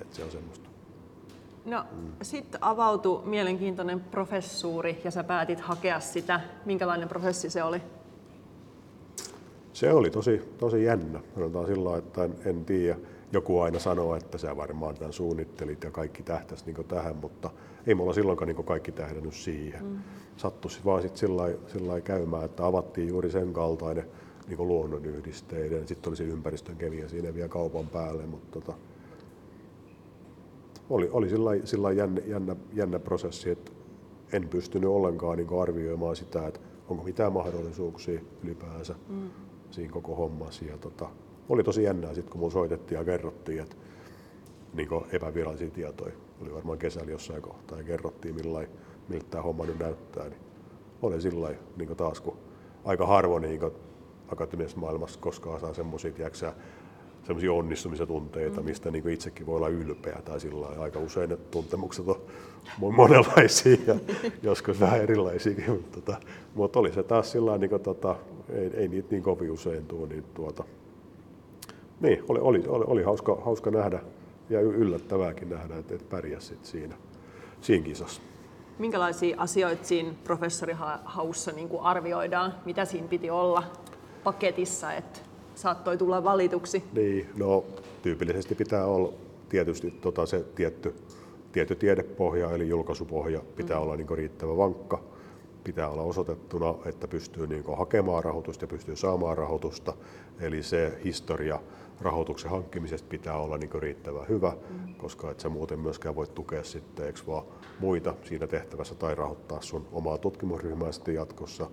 [0.00, 0.68] Et se on semmoista.
[1.64, 2.12] No, mm.
[2.22, 6.40] sitten avautui mielenkiintoinen professuuri ja sä päätit hakea sitä.
[6.64, 7.82] Minkälainen prosessi se oli?
[9.72, 11.20] Se oli tosi, tosi jännä.
[11.34, 12.98] Sanotaan sillä että en, en tiedä.
[13.32, 17.50] Joku aina sanoo, että sä varmaan tämän suunnittelit ja kaikki tähtäisi niin tähän, mutta
[17.86, 19.84] ei mulla silloinkaan niin kaikki tähdännyt siihen.
[19.84, 19.98] Mm.
[20.36, 24.04] Sattui vaan sitten sillä, sillä käymään, että avattiin juuri sen kaltainen
[24.48, 25.88] niin luonnonyhdisteiden.
[25.88, 28.78] Sitten oli se ympäristön kemia siinä vielä kaupan päälle, mutta tota,
[30.90, 33.72] oli, oli sillä, sillä jännä, jännä, jännä prosessi, että
[34.32, 39.30] en pystynyt ollenkaan niin arvioimaan sitä, että onko mitään mahdollisuuksia ylipäänsä mm.
[39.70, 40.64] siinä koko hommassa.
[40.64, 41.08] Ja tota,
[41.48, 43.76] oli tosi jännää sitten, kun mun soitettiin ja kerrottiin, että
[44.74, 46.14] niin epävirallisia tietoja.
[46.42, 48.68] Oli varmaan kesällä jossain kohtaa ja kerrottiin, millain,
[49.08, 50.28] miltä tämä homma nyt näyttää.
[50.28, 50.40] Niin
[51.02, 52.36] oli sillä niin taas, kun
[52.84, 53.60] aika harvoin niin
[54.28, 56.12] akateemisessa maailmassa koskaan saa semmoisia,
[57.22, 58.64] semmoisia onnistumisia tunteita, mm.
[58.64, 62.20] mistä niin itsekin voi olla ylpeä tai sillä aika usein ne tuntemukset on
[62.96, 63.94] monenlaisia ja
[64.42, 66.20] joskus vähän erilaisiakin, mutta, tota,
[66.54, 68.16] mutta oli se taas sillä niin kuin, tota,
[68.48, 70.64] ei, ei niitä niin kovin usein tule, niin tuota,
[72.00, 74.00] niin, oli, oli, oli, oli hauska, hauska nähdä
[74.50, 76.94] ja yllättävääkin nähdä, että, että pärjäsit siinä,
[77.60, 78.22] siinä kisassa.
[78.78, 82.54] Minkälaisia asioita siinä professorihaussa niin kuin arvioidaan?
[82.64, 83.62] Mitä siinä piti olla
[84.24, 85.20] paketissa, että
[85.54, 86.82] saattoi tulla valituksi?
[86.92, 87.64] Niin, no
[88.02, 89.12] tyypillisesti pitää olla
[89.48, 90.94] tietysti tota, se tietty,
[91.52, 93.82] tietty tiedepohja eli julkaisupohja pitää mm.
[93.82, 95.02] olla niin riittävän vankka.
[95.68, 99.92] Pitää olla osoitettuna, että pystyy niin hakemaan rahoitusta ja pystyy saamaan rahoitusta.
[100.40, 101.60] Eli se historia
[102.00, 104.94] rahoituksen hankkimisesta pitää olla niin riittävän hyvä, mm.
[104.94, 107.44] koska et sä muuten myöskään voi tukea sitten, eikö vaan
[107.80, 111.70] muita siinä tehtävässä tai rahoittaa sun omaa tutkimusryhmää sitten jatkossa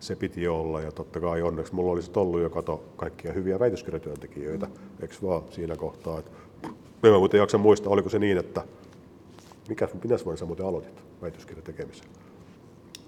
[0.00, 4.66] se piti olla ja totta kai onneksi mulla olisi ollut jo kato kaikkia hyviä väitöskirjatyöntekijöitä,
[4.66, 4.72] mm.
[5.02, 6.30] eikö vaan siinä kohtaa, että
[7.02, 8.64] mä muuten jaksa muistaa, oliko se niin, että
[9.68, 12.21] mikä, minä vuonna sä muuten aloitit väitöskirjan tekemisen?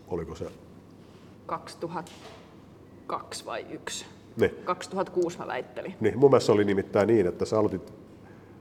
[0.09, 0.47] Oliko se?
[1.47, 4.07] 2002 vai 1?
[4.37, 4.51] Niin.
[4.65, 5.95] 2006 mä väittelin.
[6.01, 7.93] Niin, mun mielestä oli nimittäin niin, että sä, aloitit,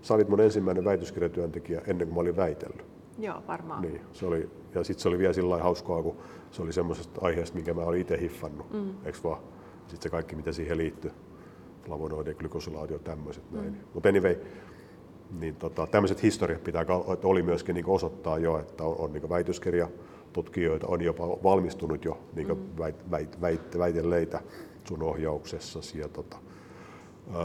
[0.01, 2.85] sä olit mun ensimmäinen väitöskirjatyöntekijä ennen kuin mä olin väitellyt.
[3.19, 3.81] Joo, varmaan.
[3.81, 6.17] Niin, se oli, ja sitten se oli vielä sillä hauskaa, kun
[6.51, 8.93] se oli semmoisesta aiheesta, minkä mä olin itse hiffannut, mm.
[9.05, 9.41] eikö vaan?
[9.87, 11.11] Sitten se kaikki, mitä siihen liittyy,
[11.85, 13.57] flavonoidi, glykosolaatio, tämmöiset mm.
[13.57, 13.77] näin.
[13.93, 14.35] Mutta anyway,
[15.39, 19.29] niin tota, tämmöiset historiat pitää, että oli myöskin niin osoittaa jo, että on, on niin
[19.29, 19.87] väitöskirja,
[20.33, 22.79] tutkijoita on jopa valmistunut jo niin mm.
[22.79, 24.41] väit, väit, väit, väitelleitä
[24.87, 25.99] sun ohjauksessasi.
[25.99, 26.37] Ja tota,
[27.35, 27.37] ö,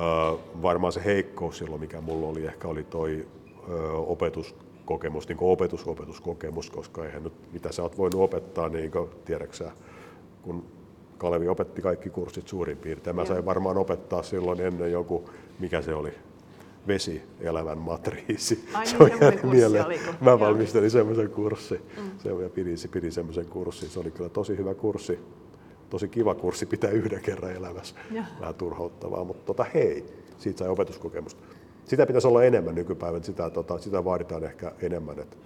[0.63, 3.27] varmaan se heikkous silloin, mikä mulla oli, ehkä oli toi
[3.69, 8.93] ö, opetus kokemus, niin opetus, opetuskokemus, koska eihän nyt, mitä sä oot voinut opettaa, niin
[9.25, 9.73] tiedäksä,
[10.43, 10.65] kun
[11.19, 13.17] Kalevi opetti kaikki kurssit suurin piirtein.
[13.17, 16.15] Mä sain varmaan opettaa silloin ennen joku, mikä se oli,
[16.89, 18.69] vesi, elämän matriisi.
[18.75, 20.01] Ai, se on niin, mieleen.
[20.21, 22.11] Mä valmistelin semmoisen kurssin mm.
[22.19, 23.89] se, ja pidin, pidin semmoisen kurssin.
[23.89, 25.19] Se oli kyllä tosi hyvä kurssi.
[25.91, 27.95] Tosi kiva kurssi pitää yhden kerran elämässä.
[28.11, 28.25] Ja.
[28.41, 30.05] Vähän turhauttavaa, mutta tota, hei,
[30.39, 31.43] siitä sai opetuskokemusta
[31.89, 35.19] sitä pitäisi olla enemmän nykypäivän, sitä, tota, sitä vaaditaan ehkä enemmän.
[35.19, 35.39] Et,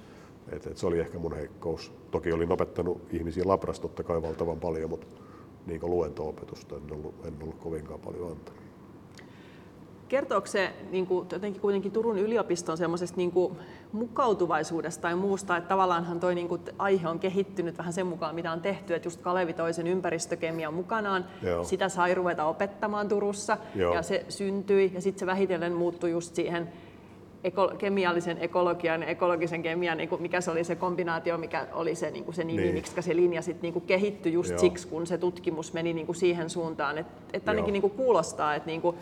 [0.52, 1.92] et, et se oli ehkä mun heikkous.
[2.10, 5.06] Toki olin opettanut ihmisiä labrasta totta kai valtavan paljon, mutta
[5.66, 8.61] niin luento-opetusta en ollut, en ollut kovinkaan paljon antanut.
[10.12, 13.56] Kertooko se niin kuin, jotenkin kuitenkin Turun yliopiston semmoisesta niin kuin,
[13.92, 18.52] mukautuvaisuudesta tai muusta, että tavallaanhan toi niin kuin, aihe on kehittynyt vähän sen mukaan, mitä
[18.52, 21.64] on tehty, että just Kalevi toisen ympäristökemian mukanaan, Joo.
[21.64, 23.94] sitä sai ruveta opettamaan Turussa Joo.
[23.94, 26.68] ja se syntyi ja sitten se vähitellen muuttui just siihen
[27.44, 31.94] eko, kemiallisen ekologian ja ekologisen kemian, niin kuin mikä se oli se kombinaatio, mikä oli
[31.94, 32.74] se, niin kuin se nimi, niin.
[32.74, 34.58] miksi se linja sitten niin kuin kehittyi just Joo.
[34.58, 36.98] siksi, kun se tutkimus meni niin kuin siihen suuntaan.
[36.98, 38.96] Että et ainakin niin kuin kuulostaa, että niin kuin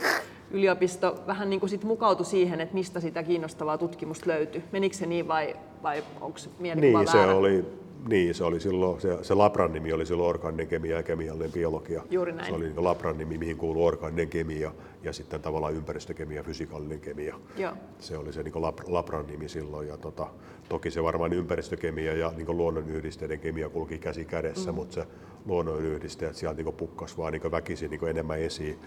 [0.50, 4.62] yliopisto vähän niin kuin sit mukautui siihen, että mistä sitä kiinnostavaa tutkimusta löytyi.
[4.72, 7.32] Menikö se niin vai, vai onko mielikuva niin, väärä?
[7.32, 7.64] se oli
[8.08, 12.02] niin, se oli silloin, se, se labran nimi oli silloin orgaaninen kemia ja kemiallinen biologia.
[12.10, 12.48] Juuri näin.
[12.48, 14.72] Se oli niin labran nimi, mihin kuuluu orgaaninen kemia
[15.02, 17.40] ja sitten tavallaan ympäristökemia, fysikaalinen kemia.
[17.56, 17.72] Joo.
[17.98, 19.88] Se oli se niin lab, labran nimi silloin.
[19.88, 20.26] Ja tota,
[20.68, 24.74] toki se varmaan ympäristökemia ja niin luonnonyhdisteiden kemia kulki käsi kädessä, mm.
[24.74, 25.06] mutta se
[25.46, 28.78] luonnonyhdisteet sieltä niin pukkas vaan niin väkisin niin enemmän esiin.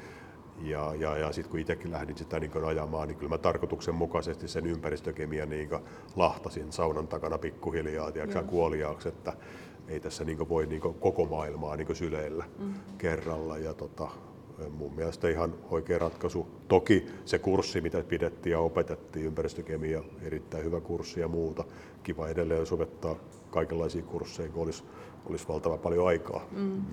[0.62, 4.66] Ja, ja, ja sitten kun itsekin lähdin sitä niin ajamaan, niin kyllä mä tarkoituksenmukaisesti sen
[4.66, 5.70] ympäristökemian niin
[6.16, 9.34] lahtasin saunan takana pikkuhiljaa tiedätkö, kuoliaaksi, että
[9.88, 12.74] ei tässä niin voi niin koko maailmaa niin syleillä mm.
[12.98, 13.58] kerralla.
[13.58, 14.10] Ja tota,
[14.70, 16.48] mun mielestä ihan oikea ratkaisu.
[16.68, 21.64] Toki se kurssi, mitä pidettiin ja opetettiin, ympäristökemia, erittäin hyvä kurssi ja muuta.
[22.04, 23.16] Kiva edelleen opettaa
[23.52, 24.84] kaikenlaisia kursseja, kun olisi,
[25.26, 26.46] olisi valtava paljon aikaa.
[26.52, 26.60] Mm.
[26.60, 26.84] Mm.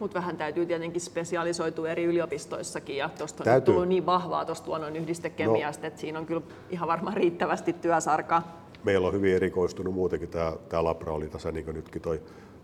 [0.00, 3.74] Mutta vähän täytyy tietenkin spesialisoitua eri yliopistoissakin ja tuosta on Täytyy.
[3.74, 5.88] tullut niin vahvaa tuosta luonnon yhdistekemiasta, no.
[5.88, 8.66] että siinä on kyllä ihan varmaan riittävästi työsarkaa.
[8.84, 12.20] Meillä on hyvin erikoistunut muutenkin tämä, tämä Labra oli tässä niin nytkin toi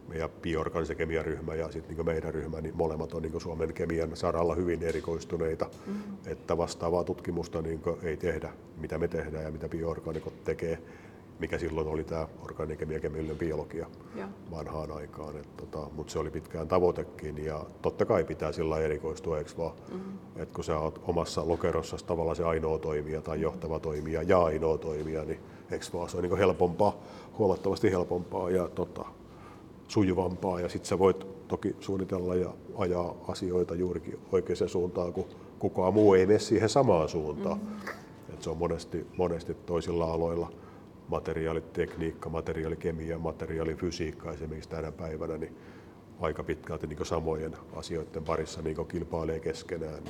[0.09, 4.55] meidän bioorganisen kemiaryhmä ja sitten niin meidän ryhmä, niin molemmat on niin Suomen kemian saralla
[4.55, 6.17] hyvin erikoistuneita, mm-hmm.
[6.27, 10.79] että vastaavaa tutkimusta niin ei tehdä, mitä me tehdään ja mitä bioorganikot tekee,
[11.43, 14.29] mikä silloin oli tämä orgaaninen kemia kemiallinen biologia ja.
[14.51, 15.35] vanhaan aikaan.
[15.57, 19.73] tota, Mutta se oli pitkään tavoitekin ja totta kai pitää sillä erikoistua, eikö vaan?
[19.93, 20.43] Mm-hmm.
[20.43, 24.79] Et kun sä oot omassa lokerossa tavallaan se ainoa toimija tai johtava toimija ja ainoa
[24.79, 25.41] toimija, niin
[25.71, 26.97] eikö vaan se on niin helpompaa,
[27.39, 29.05] huomattavasti helpompaa ja tota,
[29.89, 35.29] sujuvampaa ja sitten sä voit toki suunnitella ja ajaa asioita juurikin oikeaan suuntaan, kun
[35.59, 37.59] kukaan muu ei mene siihen samaan suuntaan.
[37.59, 38.35] Mm-hmm.
[38.35, 40.53] Et se on monesti, monesti toisilla aloilla
[41.09, 45.57] materiaalitekniikka, materiaalikemia, materiaalifysiikka esimerkiksi tänä päivänä, niin
[46.21, 50.03] aika pitkälti niin samojen asioiden parissa niin kilpailee keskenään.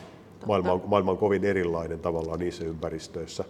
[0.47, 3.45] Maailma on, maailma on kovin erilainen tavallaan niissä ympäristöissä,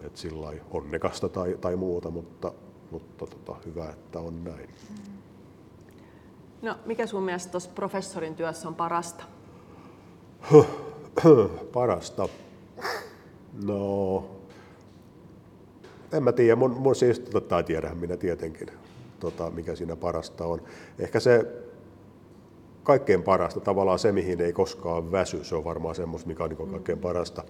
[0.00, 2.52] että sillä onnekasta tai, tai muuta, mutta
[2.90, 4.70] mutta tota, hyvä, että on näin.
[6.62, 9.24] No, mikä sun mielestä tuossa professorin työssä on parasta?
[11.72, 12.28] parasta?
[13.64, 14.30] No,
[16.12, 16.56] en mä tiedä.
[16.56, 18.68] Mun, mun siis, tota, tiedähän minä tietenkin,
[19.20, 20.62] tota, mikä siinä parasta on.
[20.98, 21.46] Ehkä se
[22.82, 26.70] kaikkein parasta, tavallaan se, mihin ei koskaan väsy, se on varmaan semmoista, mikä on niin
[26.70, 27.44] kaikkein parasta.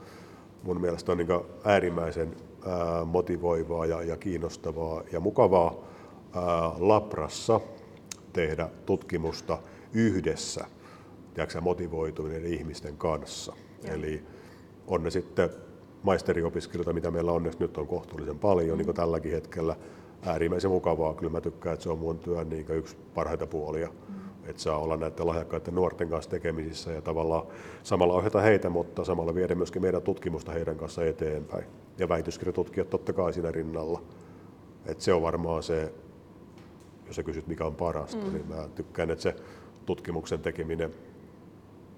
[0.62, 1.28] Mun mielestä on niin
[1.64, 2.36] äärimmäisen
[3.04, 5.74] motivoivaa ja, ja kiinnostavaa ja mukavaa
[6.34, 6.42] ää,
[6.78, 7.60] Labrassa
[8.32, 9.58] tehdä tutkimusta
[9.94, 10.64] yhdessä
[11.34, 13.52] tiedätkö, motivoituneiden ihmisten kanssa.
[13.84, 13.92] Ja.
[13.92, 14.22] Eli
[14.86, 15.50] on ne sitten
[16.02, 19.76] maisteriopiskelijoita, mitä meillä onneksi nyt on kohtuullisen paljon, niin kuin tälläkin hetkellä.
[20.22, 21.14] Äärimmäisen mukavaa.
[21.14, 23.88] Kyllä mä tykkään, että se on mun työn niin yksi parhaita puolia.
[24.08, 24.20] Mm
[24.50, 27.46] että saa olla näiden lahjakkaiden nuorten kanssa tekemisissä ja tavallaan
[27.82, 31.64] samalla ohjata heitä, mutta samalla viedä myöskin meidän tutkimusta heidän kanssa eteenpäin.
[31.98, 34.02] Ja väitöskirjatutkijat totta kai siinä rinnalla.
[34.86, 35.92] Et se on varmaan se,
[37.06, 38.32] jos sä kysyt mikä on parasta, mm.
[38.32, 39.36] niin mä tykkään, että se
[39.86, 40.90] tutkimuksen tekeminen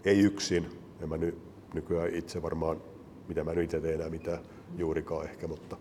[0.05, 0.67] ei yksin,
[1.03, 1.39] en mä ny,
[1.75, 2.77] nykyään itse varmaan,
[3.33, 4.39] mitä mä nyt itse teen enää mitään
[4.77, 5.77] juurikaan ehkä, mutta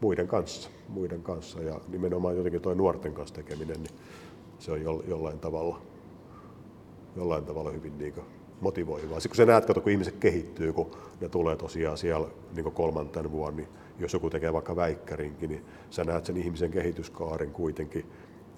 [0.00, 3.94] muiden kanssa, muiden kanssa ja nimenomaan jotenkin tuo nuorten kanssa tekeminen, niin
[4.58, 5.80] se on jollain tavalla
[7.16, 8.14] jollain tavalla hyvin niin
[8.60, 9.20] motivoivaa.
[9.20, 10.90] Sitten kun sä näet, kato, kun ihmiset kehittyy, kun
[11.20, 16.04] ne tulee tosiaan siellä niin kolmanten vuonna, niin jos joku tekee vaikka väikkärinkin, niin sä
[16.04, 18.06] näet sen ihmisen kehityskaaren kuitenkin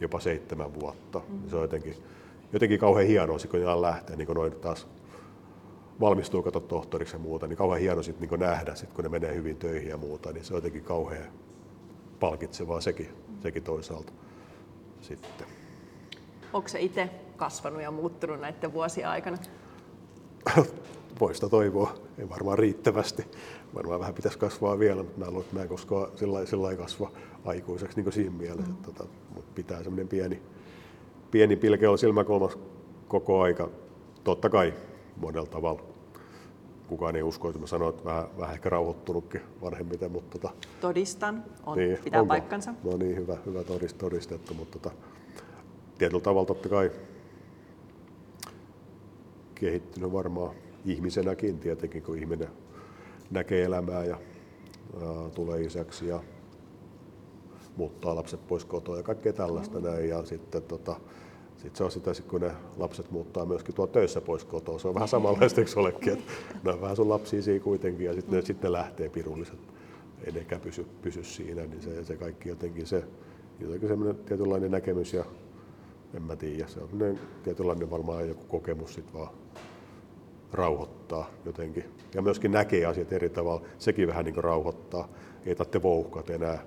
[0.01, 1.21] jopa seitsemän vuotta.
[1.29, 1.49] Mm.
[1.51, 1.95] Se on jotenkin,
[2.53, 4.87] jotenkin kauhean hienoa, kun ne lähtee, niin noin taas
[6.01, 9.35] valmistuu kato tohtoriksi ja muuta, niin kauhean hienoa sit, niin nähdä, sit, kun ne menee
[9.35, 11.27] hyvin töihin ja muuta, niin se on jotenkin kauhean
[12.21, 13.09] palkitsevaa sekin,
[13.43, 14.13] sekin toisaalta
[15.01, 15.47] sitten.
[16.53, 19.37] Onko se itse kasvanut ja muuttunut näiden vuosien aikana?
[21.21, 21.95] Voista toivoa.
[22.19, 23.27] Ei varmaan riittävästi.
[23.75, 27.11] Varmaan vähän pitäisi kasvaa vielä, mutta mä luulen, että mä en koskaan sillä, sillä kasva
[27.45, 28.71] aikuiseksi niin siinä mielessä.
[28.71, 28.77] Mm.
[28.77, 30.43] Tota, mutta pitää semmoinen pieni,
[31.31, 32.59] pieni pilke olla silmäkulmas
[33.09, 33.71] koko aika.
[34.25, 34.75] Totta kai
[35.17, 35.83] monella tavalla.
[36.89, 40.13] Kukaan ei usko, että mä sanoin, että vähän, vähän ehkä rauhoittunutkin vanhemmiten.
[40.13, 42.29] Mutta tota, Todistan, on, niin, pitää onko?
[42.29, 42.75] paikkansa.
[42.85, 43.61] No niin, hyvä, hyvä
[43.99, 44.97] todistettu, mutta tota,
[45.99, 46.91] tietyllä tavalla totta kai
[49.55, 50.55] kehittynyt varmaan
[50.85, 52.49] ihmisenäkin tietenkin, kun ihminen
[53.31, 54.19] näkee elämää ja
[55.03, 56.21] ää, tulee isäksi ja
[57.77, 59.91] muuttaa lapset pois kotoa ja kaikkea tällaista mm-hmm.
[59.91, 60.09] näin.
[60.09, 61.01] Ja sitten tota,
[61.67, 64.79] sit se on sitä, kun ne lapset muuttaa myöskin tuo töissä pois kotoa.
[64.79, 66.33] Se on vähän samanlaista, eikö olekin, että
[66.65, 69.59] ne on vähän sun lapsia siinä kuitenkin ja sitten ne, sit ne lähtee pirulliset.
[70.25, 73.05] Ei nekään pysy, pysy siinä, niin se, se kaikki jotenkin se,
[73.61, 75.25] jotenkin semmoinen tietynlainen näkemys ja
[76.15, 79.31] en mä tiedä, se on tietynlainen varmaan joku kokemus sit vaan
[80.53, 81.85] rauhoittaa jotenkin.
[82.15, 85.09] Ja myöskin näkee asiat eri tavalla, sekin vähän niin kuin rauhoittaa.
[85.47, 86.59] Ei tarvitse vouhkat enää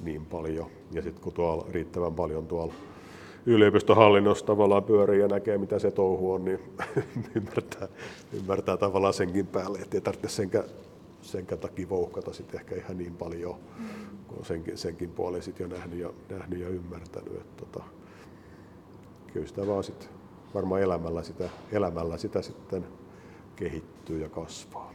[0.00, 0.66] niin paljon.
[0.92, 2.74] Ja sitten kun tuolla riittävän paljon tuolla
[3.46, 6.60] yliopistohallinnossa tavallaan pyörii ja näkee, mitä se touhu on, niin
[7.36, 7.88] ymmärtää,
[8.32, 10.64] ymmärtää tavallaan senkin päälle, että ei tarvitse senkään,
[11.22, 13.56] senkään takia vouhkata sitten ehkä ihan niin paljon,
[14.26, 17.34] kun senkin, senkin puolen sitten jo nähnyt ja, nähnyt ja ymmärtänyt.
[17.34, 17.84] Että tota,
[19.32, 20.10] kyllä sitä vaan sit
[20.54, 22.84] varmaan elämällä sitä, elämällä sitä sitten
[23.56, 24.94] kehittyy ja kasvaa.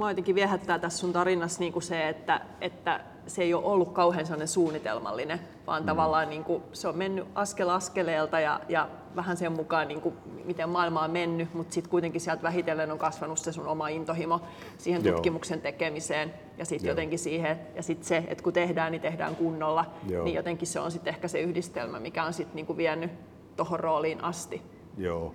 [0.00, 3.92] Mua jotenkin viehättää tässä sun tarinassa niin kuin se, että, että se ei ole ollut
[3.92, 5.86] kauhean sellainen suunnitelmallinen, vaan mm.
[5.86, 10.14] tavallaan niin kuin, se on mennyt askel askeleelta ja, ja vähän sen mukaan, niin kuin,
[10.44, 14.40] miten maailma on mennyt, mutta sitten kuitenkin sieltä vähitellen on kasvanut se sun oma intohimo
[14.78, 15.62] siihen tutkimuksen Joo.
[15.62, 20.24] tekemiseen ja sitten jotenkin siihen, ja sitten se, että kun tehdään, niin tehdään kunnolla, Joo.
[20.24, 23.10] niin jotenkin se on sitten ehkä se yhdistelmä, mikä on sitten niin kuin vienyt
[23.56, 24.62] tuohon rooliin asti.
[24.98, 25.34] Joo.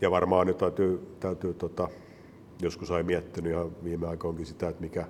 [0.00, 1.88] Ja varmaan nyt täytyy, täytyy tota,
[2.62, 5.06] joskus ai miettinyt ihan viime aikoinkin sitä, että mikä,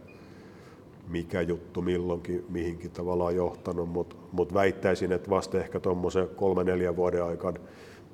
[1.09, 6.97] mikä juttu milloinkin mihinkin tavallaan johtanut, mutta mut väittäisin, että vasta ehkä tuommoisen kolme neljän
[6.97, 7.59] vuoden aikaan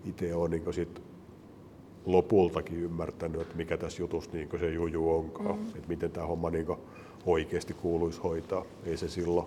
[0.04, 1.02] itse olen niin sit
[2.06, 5.66] lopultakin ymmärtänyt, että mikä tässä jutussa niin se juju onkaan, mm.
[5.66, 6.66] että miten tämä homma niin
[7.26, 8.64] oikeasti kuuluisi hoitaa.
[8.84, 9.46] Ei se silloin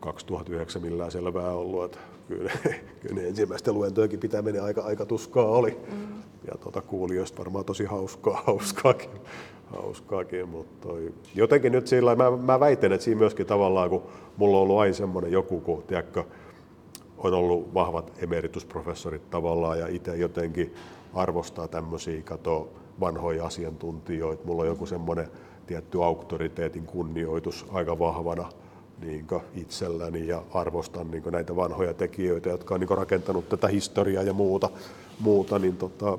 [0.00, 1.98] 2009 millään selvää ollut, että
[2.30, 2.50] kyllä,
[3.06, 5.78] kyllä ensimmäistä luentojakin pitäminen aika, aika tuskaa oli.
[5.92, 6.22] Mm.
[6.46, 9.10] Ja tuota, kuulijoista varmaan tosi hauskaa, hauskaakin,
[9.66, 14.02] hauskaakin mutta toi, jotenkin nyt sillä mä, mä väitän, että siinä myöskin tavallaan, kun
[14.36, 16.24] mulla on ollut aina semmoinen joku, kun tiedätkö,
[17.18, 20.74] on ollut vahvat emeritusprofessorit tavallaan ja itse jotenkin
[21.14, 22.68] arvostaa tämmöisiä kato
[23.00, 24.44] vanhoja asiantuntijoita.
[24.44, 25.28] Mulla on joku semmoinen
[25.66, 28.48] tietty auktoriteetin kunnioitus aika vahvana
[29.00, 34.32] niin itselläni ja arvostan niin näitä vanhoja tekijöitä, jotka on niin rakentanut tätä historiaa ja
[34.32, 34.70] muuta,
[35.20, 36.18] muuta niin tota,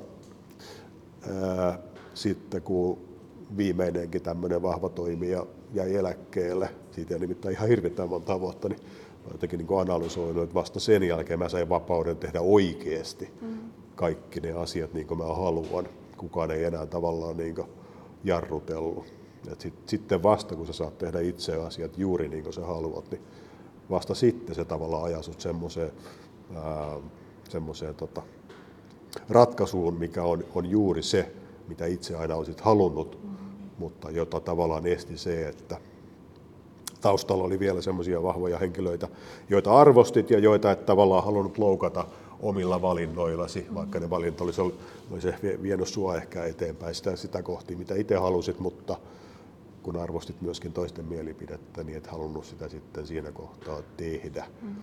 [1.30, 1.78] ää,
[2.14, 2.98] sitten kun
[3.56, 8.80] viimeinenkin tämmöinen vahva toimija jäi eläkkeelle, siitä ei nimittäin ihan hirvittävän monta vuotta, niin
[9.32, 13.58] jotenkin niin analysoinut, että vasta sen jälkeen mä sain vapauden tehdä oikeasti mm.
[13.94, 15.88] kaikki ne asiat niin kuin mä haluan.
[16.16, 17.56] Kukaan ei enää tavallaan niin
[18.24, 19.21] jarrutellut.
[19.52, 23.10] Et sit, sitten vasta kun sä saat tehdä itse asiat juuri niin kuin sä haluat,
[23.10, 23.22] niin
[23.90, 25.92] vasta sitten se tavallaan ajaa sut semmoiseen,
[27.48, 28.22] semmoiseen tota,
[29.28, 31.32] ratkaisuun, mikä on, on juuri se,
[31.68, 33.70] mitä itse aina olisit halunnut, mm-hmm.
[33.78, 35.76] mutta jota tavallaan esti se, että
[37.00, 39.08] taustalla oli vielä semmoisia vahvoja henkilöitä,
[39.50, 42.04] joita arvostit ja joita et tavallaan halunnut loukata
[42.40, 43.74] omilla valinnoillasi, mm-hmm.
[43.74, 44.60] vaikka ne valinnat olisi,
[45.10, 45.28] olisi
[45.62, 48.96] vienyt sua ehkä eteenpäin sitä, sitä kohti, mitä itse halusit, mutta
[49.82, 54.46] kun arvostit myöskin toisten mielipidettä, niin et halunnut sitä sitten siinä kohtaa tehdä.
[54.62, 54.82] Mm-hmm.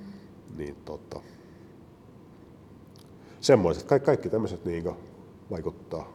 [0.58, 1.22] Niin tota,
[3.40, 4.90] semmoiset, kaikki, kaikki tämmöiset niin
[5.52, 6.14] vaikuttaa.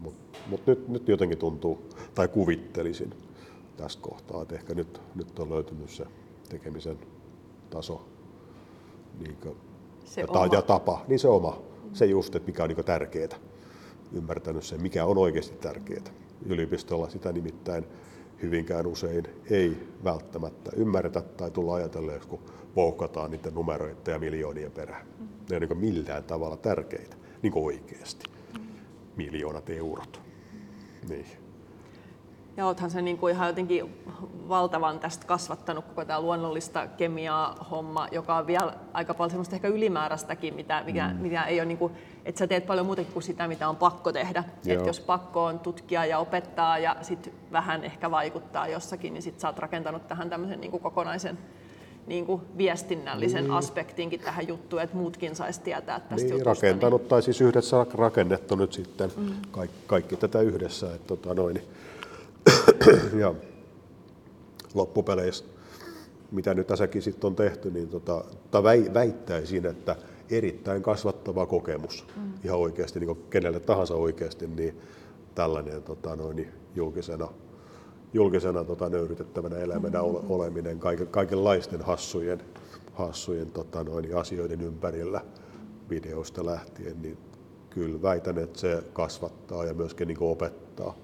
[0.00, 3.14] Mutta mut nyt, nyt jotenkin tuntuu, tai kuvittelisin
[3.76, 6.04] tästä kohtaa, että ehkä nyt, nyt on löytynyt se
[6.48, 6.98] tekemisen
[7.70, 8.08] taso
[9.18, 9.56] niin kuin,
[10.04, 10.46] se ja, oma.
[10.52, 11.58] ja tapa, niin se oma,
[11.92, 13.38] se just, että mikä on niin tärkeää,
[14.12, 16.04] ymmärtänyt sen, mikä on oikeasti tärkeää.
[16.46, 17.86] Yliopistolla sitä nimittäin
[18.42, 22.40] hyvinkään usein ei välttämättä ymmärretä tai tulla ajatelleeksi, kun
[22.76, 25.06] vouhkataan niiden numeroiden ja miljoonien perään.
[25.50, 28.24] Ne on niin millään tavalla tärkeitä, niin oikeasti.
[29.16, 30.20] Miljoonat eurot.
[31.08, 31.43] Niin.
[32.56, 34.04] Ja oothan se niin kuin ihan jotenkin
[34.48, 39.68] valtavan tästä kasvattanut koko tämä luonnollista kemiaa homma, joka on vielä aika paljon semmoista ehkä
[39.68, 41.20] ylimääräistäkin, mitä, mikä, mm.
[41.20, 41.92] mitä ei ole, niin kuin,
[42.24, 44.44] että sä teet paljon muutakin kuin sitä, mitä on pakko tehdä.
[44.66, 49.40] Että jos pakko on tutkia ja opettaa ja sitten vähän ehkä vaikuttaa jossakin, niin sitten
[49.40, 51.38] sä oot rakentanut tähän tämmöisen niin kuin kokonaisen
[52.06, 53.54] niin kuin viestinnällisen niin.
[53.54, 56.50] aspektiinkin tähän juttuun, että muutkin saisi tietää tästä niin, jutusta.
[56.50, 57.08] rakentanut, niin...
[57.08, 59.34] tai siis yhdessä rakennettu nyt sitten mm.
[59.50, 60.94] kaikki, kaikki tätä yhdessä.
[60.94, 61.68] Että, tota, noin, niin
[63.20, 63.34] ja
[64.74, 65.44] loppupeleissä,
[66.30, 68.24] mitä nyt tässäkin sitten on tehty, niin tota,
[68.94, 69.96] väittäisin, että
[70.30, 72.32] erittäin kasvattava kokemus mm.
[72.44, 74.80] ihan oikeasti, niin kenelle tahansa oikeasti, niin
[75.34, 77.28] tällainen tota, noin, julkisena,
[78.14, 80.30] julkisena tota, nöyrytettävänä elämänä mm-hmm.
[80.30, 82.42] oleminen kaiken, kaikenlaisten hassujen,
[82.92, 85.20] hassujen tota, noin, asioiden ympärillä
[85.90, 87.18] videosta lähtien, niin
[87.70, 90.96] kyllä väitän, että se kasvattaa ja myöskin niin opettaa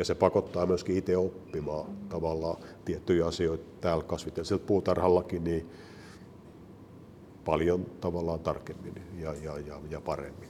[0.00, 5.70] ja se pakottaa myöskin itse oppimaan tavallaan tiettyjä asioita täällä kasvitellisella puutarhallakin niin
[7.44, 10.48] paljon tavallaan tarkemmin ja, ja, ja, ja paremmin.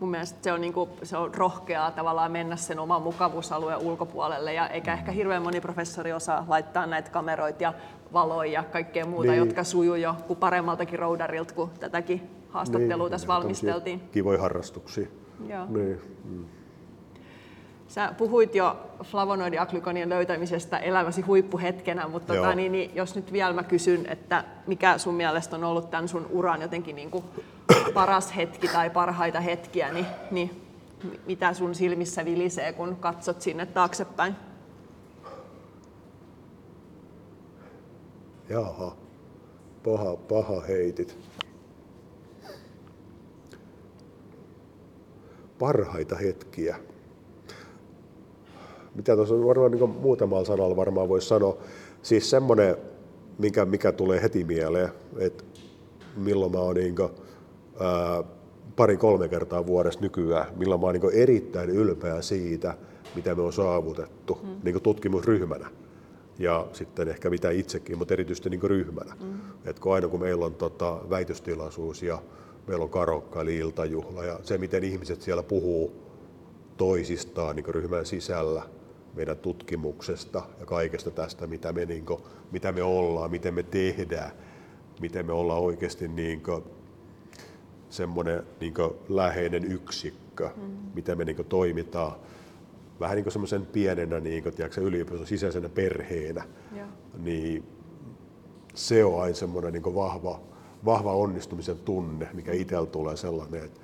[0.00, 4.54] Mun mielestä se on, niin kuin, se on rohkeaa tavallaan mennä sen oman mukavuusalueen ulkopuolelle,
[4.54, 7.74] ja eikä ehkä hirveän moni professori osaa laittaa näitä kameroita ja
[8.12, 9.38] valoja ja kaikkea muuta, niin.
[9.38, 14.00] jotka sujuu jo kuin paremmaltakin roudarilta, kun tätäkin haastattelua niin, tässä valmisteltiin.
[14.00, 15.06] Kivoja harrastuksia.
[15.48, 15.66] Joo.
[15.68, 16.00] Niin.
[16.24, 16.59] Mm.
[17.90, 23.62] Sä puhuit jo flavonoidiaklykonien löytämisestä elämäsi huippuhetkenä, mutta tota, niin, niin, jos nyt vielä mä
[23.62, 27.24] kysyn, että mikä sun mielestä on ollut tämän sun uran jotenkin niin kuin
[27.94, 30.62] paras hetki tai parhaita hetkiä, niin, niin
[31.26, 34.36] mitä sun silmissä vilisee, kun katsot sinne taaksepäin?
[38.48, 38.96] Jaha,
[39.84, 41.18] paha, paha heitit.
[45.58, 46.76] Parhaita hetkiä
[48.94, 51.56] mitä tuossa varmaan niin muutamalla sanalla varmaan voisi sanoa,
[52.02, 52.76] siis semmoinen,
[53.38, 54.88] mikä, mikä tulee heti mieleen,
[55.18, 55.44] että
[56.16, 57.10] milloin mä oon niin kuin,
[57.80, 58.24] ää,
[58.76, 62.74] pari-kolme kertaa vuodessa nykyään, milloin mä oon niin erittäin ylpeä siitä,
[63.14, 64.48] mitä me on saavutettu mm.
[64.64, 65.70] niin tutkimusryhmänä.
[66.38, 69.16] Ja sitten ehkä mitä itsekin, mutta erityisesti niin ryhmänä.
[69.22, 69.40] Mm.
[69.64, 72.22] Et kun aina kun meillä on tota, väitöstilaisuus ja
[72.66, 75.92] meillä on karokka eli iltajuhla ja se miten ihmiset siellä puhuu
[76.76, 78.62] toisistaan niin ryhmän sisällä,
[79.14, 82.20] meidän tutkimuksesta ja kaikesta tästä, mitä me, niin kuin,
[82.52, 84.30] mitä me ollaan, miten me tehdään,
[85.00, 86.64] miten me ollaan oikeasti niin kuin,
[87.90, 88.74] semmoinen niin
[89.08, 90.62] läheinen yksikkö, mm.
[90.94, 92.12] miten me niin kuin, toimitaan
[93.00, 96.44] vähän niin kuin semmoisen pienenä niin kuin, tiedätkö, yliopiston sisäisenä perheenä,
[96.76, 96.86] ja.
[97.18, 97.64] niin
[98.74, 100.40] se on aina semmoinen niin vahva,
[100.84, 103.80] vahva onnistumisen tunne, mikä itsellä tulee sellainen, että,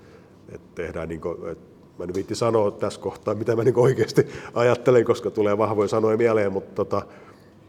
[0.49, 4.26] että tehdään niin kuin, että mä en viitti sanoa tässä kohtaa, mitä mä niin oikeasti
[4.55, 7.03] ajattelen, koska tulee vahvoja sanoja mieleen, mutta, tota,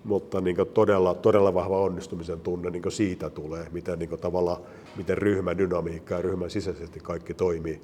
[0.04, 4.62] mutta niin todella, todella vahva onnistumisen tunne niin siitä tulee, miten, niin tavalla,
[4.96, 7.82] miten ryhmän dynamiikka ja ryhmän sisäisesti kaikki toimii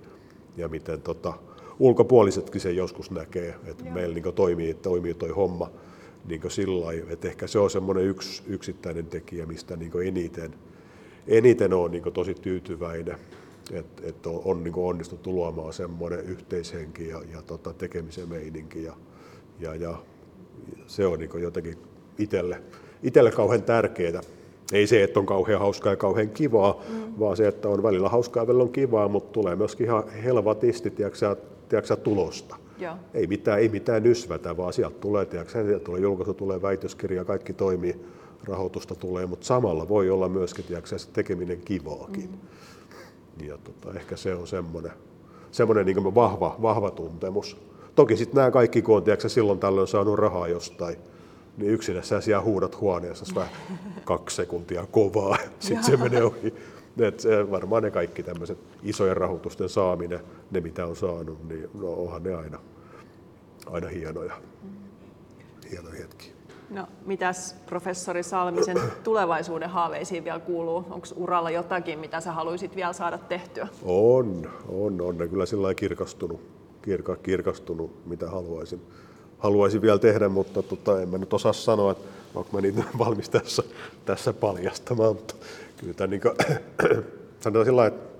[0.57, 1.33] ja miten tota,
[1.79, 3.93] ulkopuolisetkin sen joskus näkee, että Joo.
[3.93, 5.69] meillä niin toimii, toimii toi homma
[6.25, 10.53] niin sillä lailla, että ehkä se on semmoinen yksi yksittäinen tekijä, mistä niin eniten,
[11.27, 13.17] eniten on niin tosi tyytyväinen
[13.71, 18.93] että et on, on niin onnistuttu luomaan semmoinen yhteishenki ja, ja tota, tekemisen meininki ja,
[19.59, 19.97] ja, ja
[20.87, 21.77] se on niin jotenkin
[22.17, 22.61] itselle,
[23.03, 24.21] itselle kauhean tärkeää.
[24.73, 27.19] Ei se, että on kauhean hauskaa ja kauhean kivaa, mm.
[27.19, 30.89] vaan se, että on välillä hauskaa ja välillä on kivaa, mutta tulee myöskin ihan helvatisti
[30.89, 32.55] tiedätkö, tulosta.
[32.77, 32.95] Joo.
[33.13, 37.53] Ei, mitään, ei mitään nysvätä, vaan sieltä tulee, tiedätkö, sieltä tulee julkaisu, tulee väitöskirja, kaikki
[37.53, 37.95] toimii,
[38.43, 42.29] rahoitusta tulee, mutta samalla voi olla myöskin tiedätkö, tekeminen kivaakin.
[42.31, 42.37] Mm.
[43.41, 44.91] Ja tota, ehkä se on semmoinen,
[45.51, 47.57] semmoinen niin vahva, vahva tuntemus.
[47.95, 50.97] Toki sitten nämä kaikki, kun on tiedätkö, silloin tällöin saanut rahaa jostain,
[51.57, 53.51] niin yksinässä siellä huudat huoneessa vähän
[54.05, 56.53] kaksi sekuntia kovaa, sitten se menee ohi.
[56.99, 60.19] Et se, varmaan ne kaikki tämmöiset isojen rahoitusten saaminen,
[60.51, 62.59] ne mitä on saanut, niin no, onhan ne aina,
[63.65, 64.33] aina hienoja,
[65.71, 66.33] hienoja hetkiä.
[66.73, 70.85] No, mitäs professori Salmisen tulevaisuuden haaveisiin vielä kuuluu?
[70.89, 73.67] Onko uralla jotakin, mitä sä haluaisit vielä saada tehtyä?
[73.83, 76.41] On, on, on ne kyllä sillä kirkastunut,
[76.81, 78.81] kirka, kirkastunut, mitä haluaisin,
[79.37, 83.29] haluaisin vielä tehdä, mutta tota, en mä nyt osaa sanoa, että onko mä niitä valmis
[83.29, 83.63] tässä,
[84.05, 85.35] tässä paljastamaan, mutta
[85.77, 86.35] kyllä tämä niin kuin,
[87.43, 88.13] sanotaan sillä että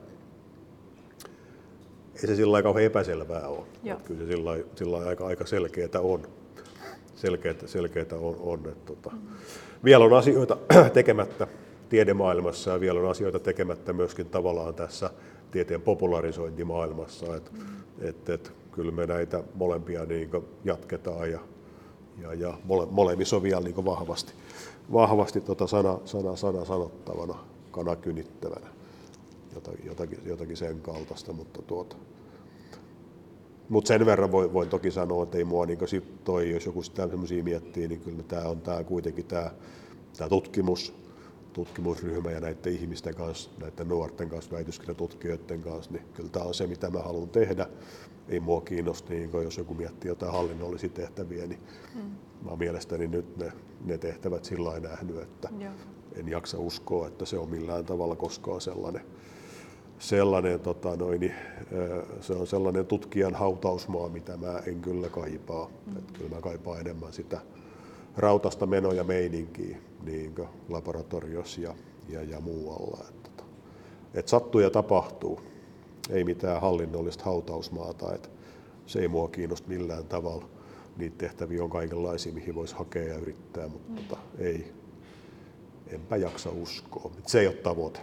[2.16, 3.66] ei se sillä kauhean epäselvää ole.
[4.06, 6.28] Kyllä se sillä, sillä aika, aika selkeää on
[7.24, 8.36] selkeitä, selkeitä on.
[8.40, 9.12] on että, tota.
[9.84, 10.58] Vielä on asioita
[10.94, 11.48] tekemättä
[11.90, 15.10] tiedemaailmassa ja vielä on asioita tekemättä myöskin tavallaan tässä
[15.52, 17.36] tieteen popularisointimaailmassa.
[17.36, 17.52] Et,
[18.02, 20.30] et, et, kyllä me näitä molempia niin
[20.64, 21.40] jatketaan ja,
[22.22, 24.34] ja, ja mole, molemmissa on vielä niin vahvasti,
[24.94, 27.36] vahvasti tota sana, sana, sana sanottavana,
[27.72, 28.68] kana kynittävänä,
[29.56, 31.96] jotakin, jotakin, jotakin sen kaltaista, mutta tuota,
[33.74, 36.84] mutta sen verran voin, voin toki sanoa, että ei mua niin sit toi, jos joku
[36.84, 39.52] sitä semmoisia miettii, niin kyllä tämä on tää kuitenkin tämä
[40.18, 40.94] tää tutkimus,
[41.54, 46.68] tutkimusryhmä ja näiden ihmisten kanssa, näiden nuorten kanssa, väitöskirjatutkijoiden kanssa, niin kyllä tämä on se,
[46.68, 47.68] mitä mä haluan tehdä.
[48.30, 51.60] Ei mua kiinnosta, niin jos joku miettii jotain hallinnollisia tehtäviä, niin
[51.94, 52.12] hmm.
[52.44, 53.52] mä oon mielestäni nyt ne,
[53.86, 55.74] ne tehtävät sillä nähnyt, että Joo.
[56.16, 59.06] en jaksa uskoa, että se on millään tavalla koskaan sellainen,
[60.04, 61.34] sellainen, tota noin,
[62.22, 65.70] se on sellainen tutkijan hautausmaa, mitä mä en kyllä kaipaa.
[65.86, 65.98] Mm.
[65.98, 67.42] Et kyllä mä kaipaan enemmän sitä
[68.18, 70.36] rautasta menoja meininkiä niin
[70.70, 71.76] laboratoriossa ja,
[72.10, 73.06] ja, ja muualla.
[73.10, 73.44] Et, tota,
[74.14, 75.42] et sattuu ja tapahtuu.
[76.10, 78.16] Ei mitään hallinnollista hautausmaata.
[78.16, 78.30] Et
[78.86, 80.46] se ei mua kiinnosta millään tavalla.
[80.98, 83.96] Niitä tehtäviä on kaikenlaisia, mihin voisi hakea ja yrittää, mutta mm.
[83.96, 84.74] tota, ei,
[85.88, 87.12] enpä jaksa uskoa.
[87.28, 88.00] Se ei ole tavoite.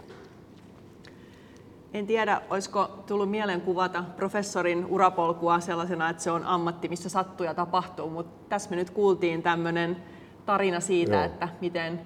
[1.93, 7.45] En tiedä, olisiko tullut mieleen kuvata professorin urapolkua sellaisena, että se on ammatti, missä sattuu
[7.45, 9.97] ja tapahtuu, mutta tässä me nyt kuultiin tämmöinen
[10.45, 11.23] tarina siitä, Joo.
[11.23, 12.01] että miten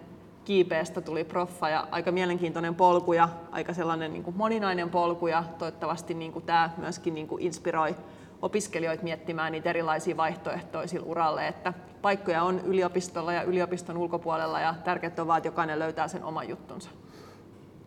[0.45, 5.43] kiipeästä tuli proffa ja aika mielenkiintoinen polku ja aika sellainen niin kuin moninainen polku ja
[5.57, 7.95] toivottavasti niin kuin tämä myöskin niin kuin inspiroi
[8.41, 14.75] opiskelijoita miettimään niitä erilaisia vaihtoehtoja sillä uralle, että paikkoja on yliopistolla ja yliopiston ulkopuolella ja
[14.83, 16.89] tärkeää on vaan, että jokainen löytää sen oman juttunsa.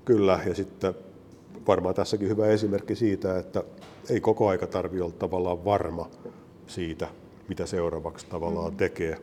[0.05, 0.95] Kyllä, ja sitten
[1.69, 3.63] varmaan tässäkin hyvä esimerkki siitä, että
[4.11, 6.11] ei koko aika tarvitse olla tavallaan varma
[6.67, 7.09] siitä,
[7.49, 8.77] mitä seuraavaksi tavallaan mm.
[8.77, 9.19] tekee.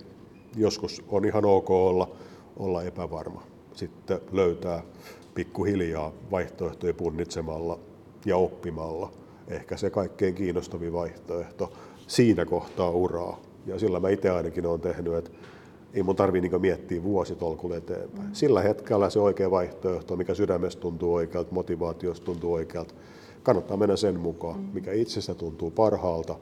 [0.56, 2.12] Joskus on ihan ok olla,
[2.58, 3.43] olla epävarma.
[3.74, 4.84] Sitten löytää
[5.34, 7.80] pikkuhiljaa vaihtoehtoja punnitsemalla
[8.26, 9.12] ja oppimalla.
[9.48, 11.74] Ehkä se kaikkein kiinnostavin vaihtoehto
[12.08, 13.39] siinä kohtaa uraa.
[13.66, 15.32] Ja sillä mä itse ainakin olen tehnyt, että
[15.96, 18.28] ei mun tarvii niin miettiä vuositolkulle eteenpäin.
[18.28, 18.34] Mm.
[18.34, 22.93] Sillä hetkellä se oikea vaihtoehto, mikä sydämestä tuntuu oikealta, motivaatiosta tuntuu oikealta,
[23.43, 24.70] kannattaa mennä sen mukaan, mm.
[24.74, 26.36] mikä itsestä tuntuu parhaalta.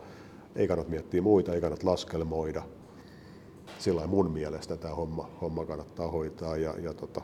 [0.55, 2.63] Ei kannata miettiä muita, ei kannata laskelmoida.
[3.79, 7.21] Sillä mun mielestä tämä homma, homma kannattaa hoitaa ja, ja tota,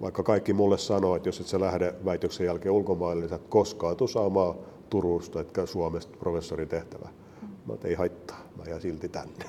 [0.00, 3.48] vaikka kaikki mulle sanoo, että jos et sä lähde väitöksen jälkeen ulkomaille, niin sä et
[3.48, 4.54] koskaan tuu saamaan
[4.90, 7.08] Turusta etkä Suomesta professorin tehtävä.
[7.66, 9.44] Mä ei haittaa, mä jään silti tänne.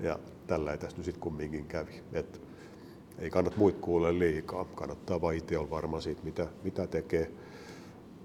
[0.00, 0.18] Ja
[0.50, 2.02] tällä ei tästä nyt sitten kumminkin kävi.
[2.12, 2.40] Et
[3.18, 7.30] ei kannata muut kuulle liikaa, kannattaa vaan itse olla varma siitä, mitä, mitä tekee.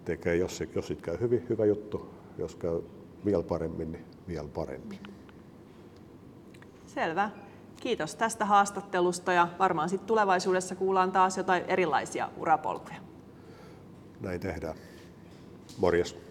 [0.06, 0.36] tekee.
[0.36, 2.82] Jos, jos sit käy hyvin, hyvä juttu, jos käy
[3.26, 5.00] vielä paremmin, niin vielä paremmin.
[6.86, 7.30] Selvä.
[7.80, 12.98] Kiitos tästä haastattelusta ja varmaan sitten tulevaisuudessa kuullaan taas jotain erilaisia urapolkuja.
[14.22, 14.76] Näin tehdään.
[15.78, 16.25] Morjes.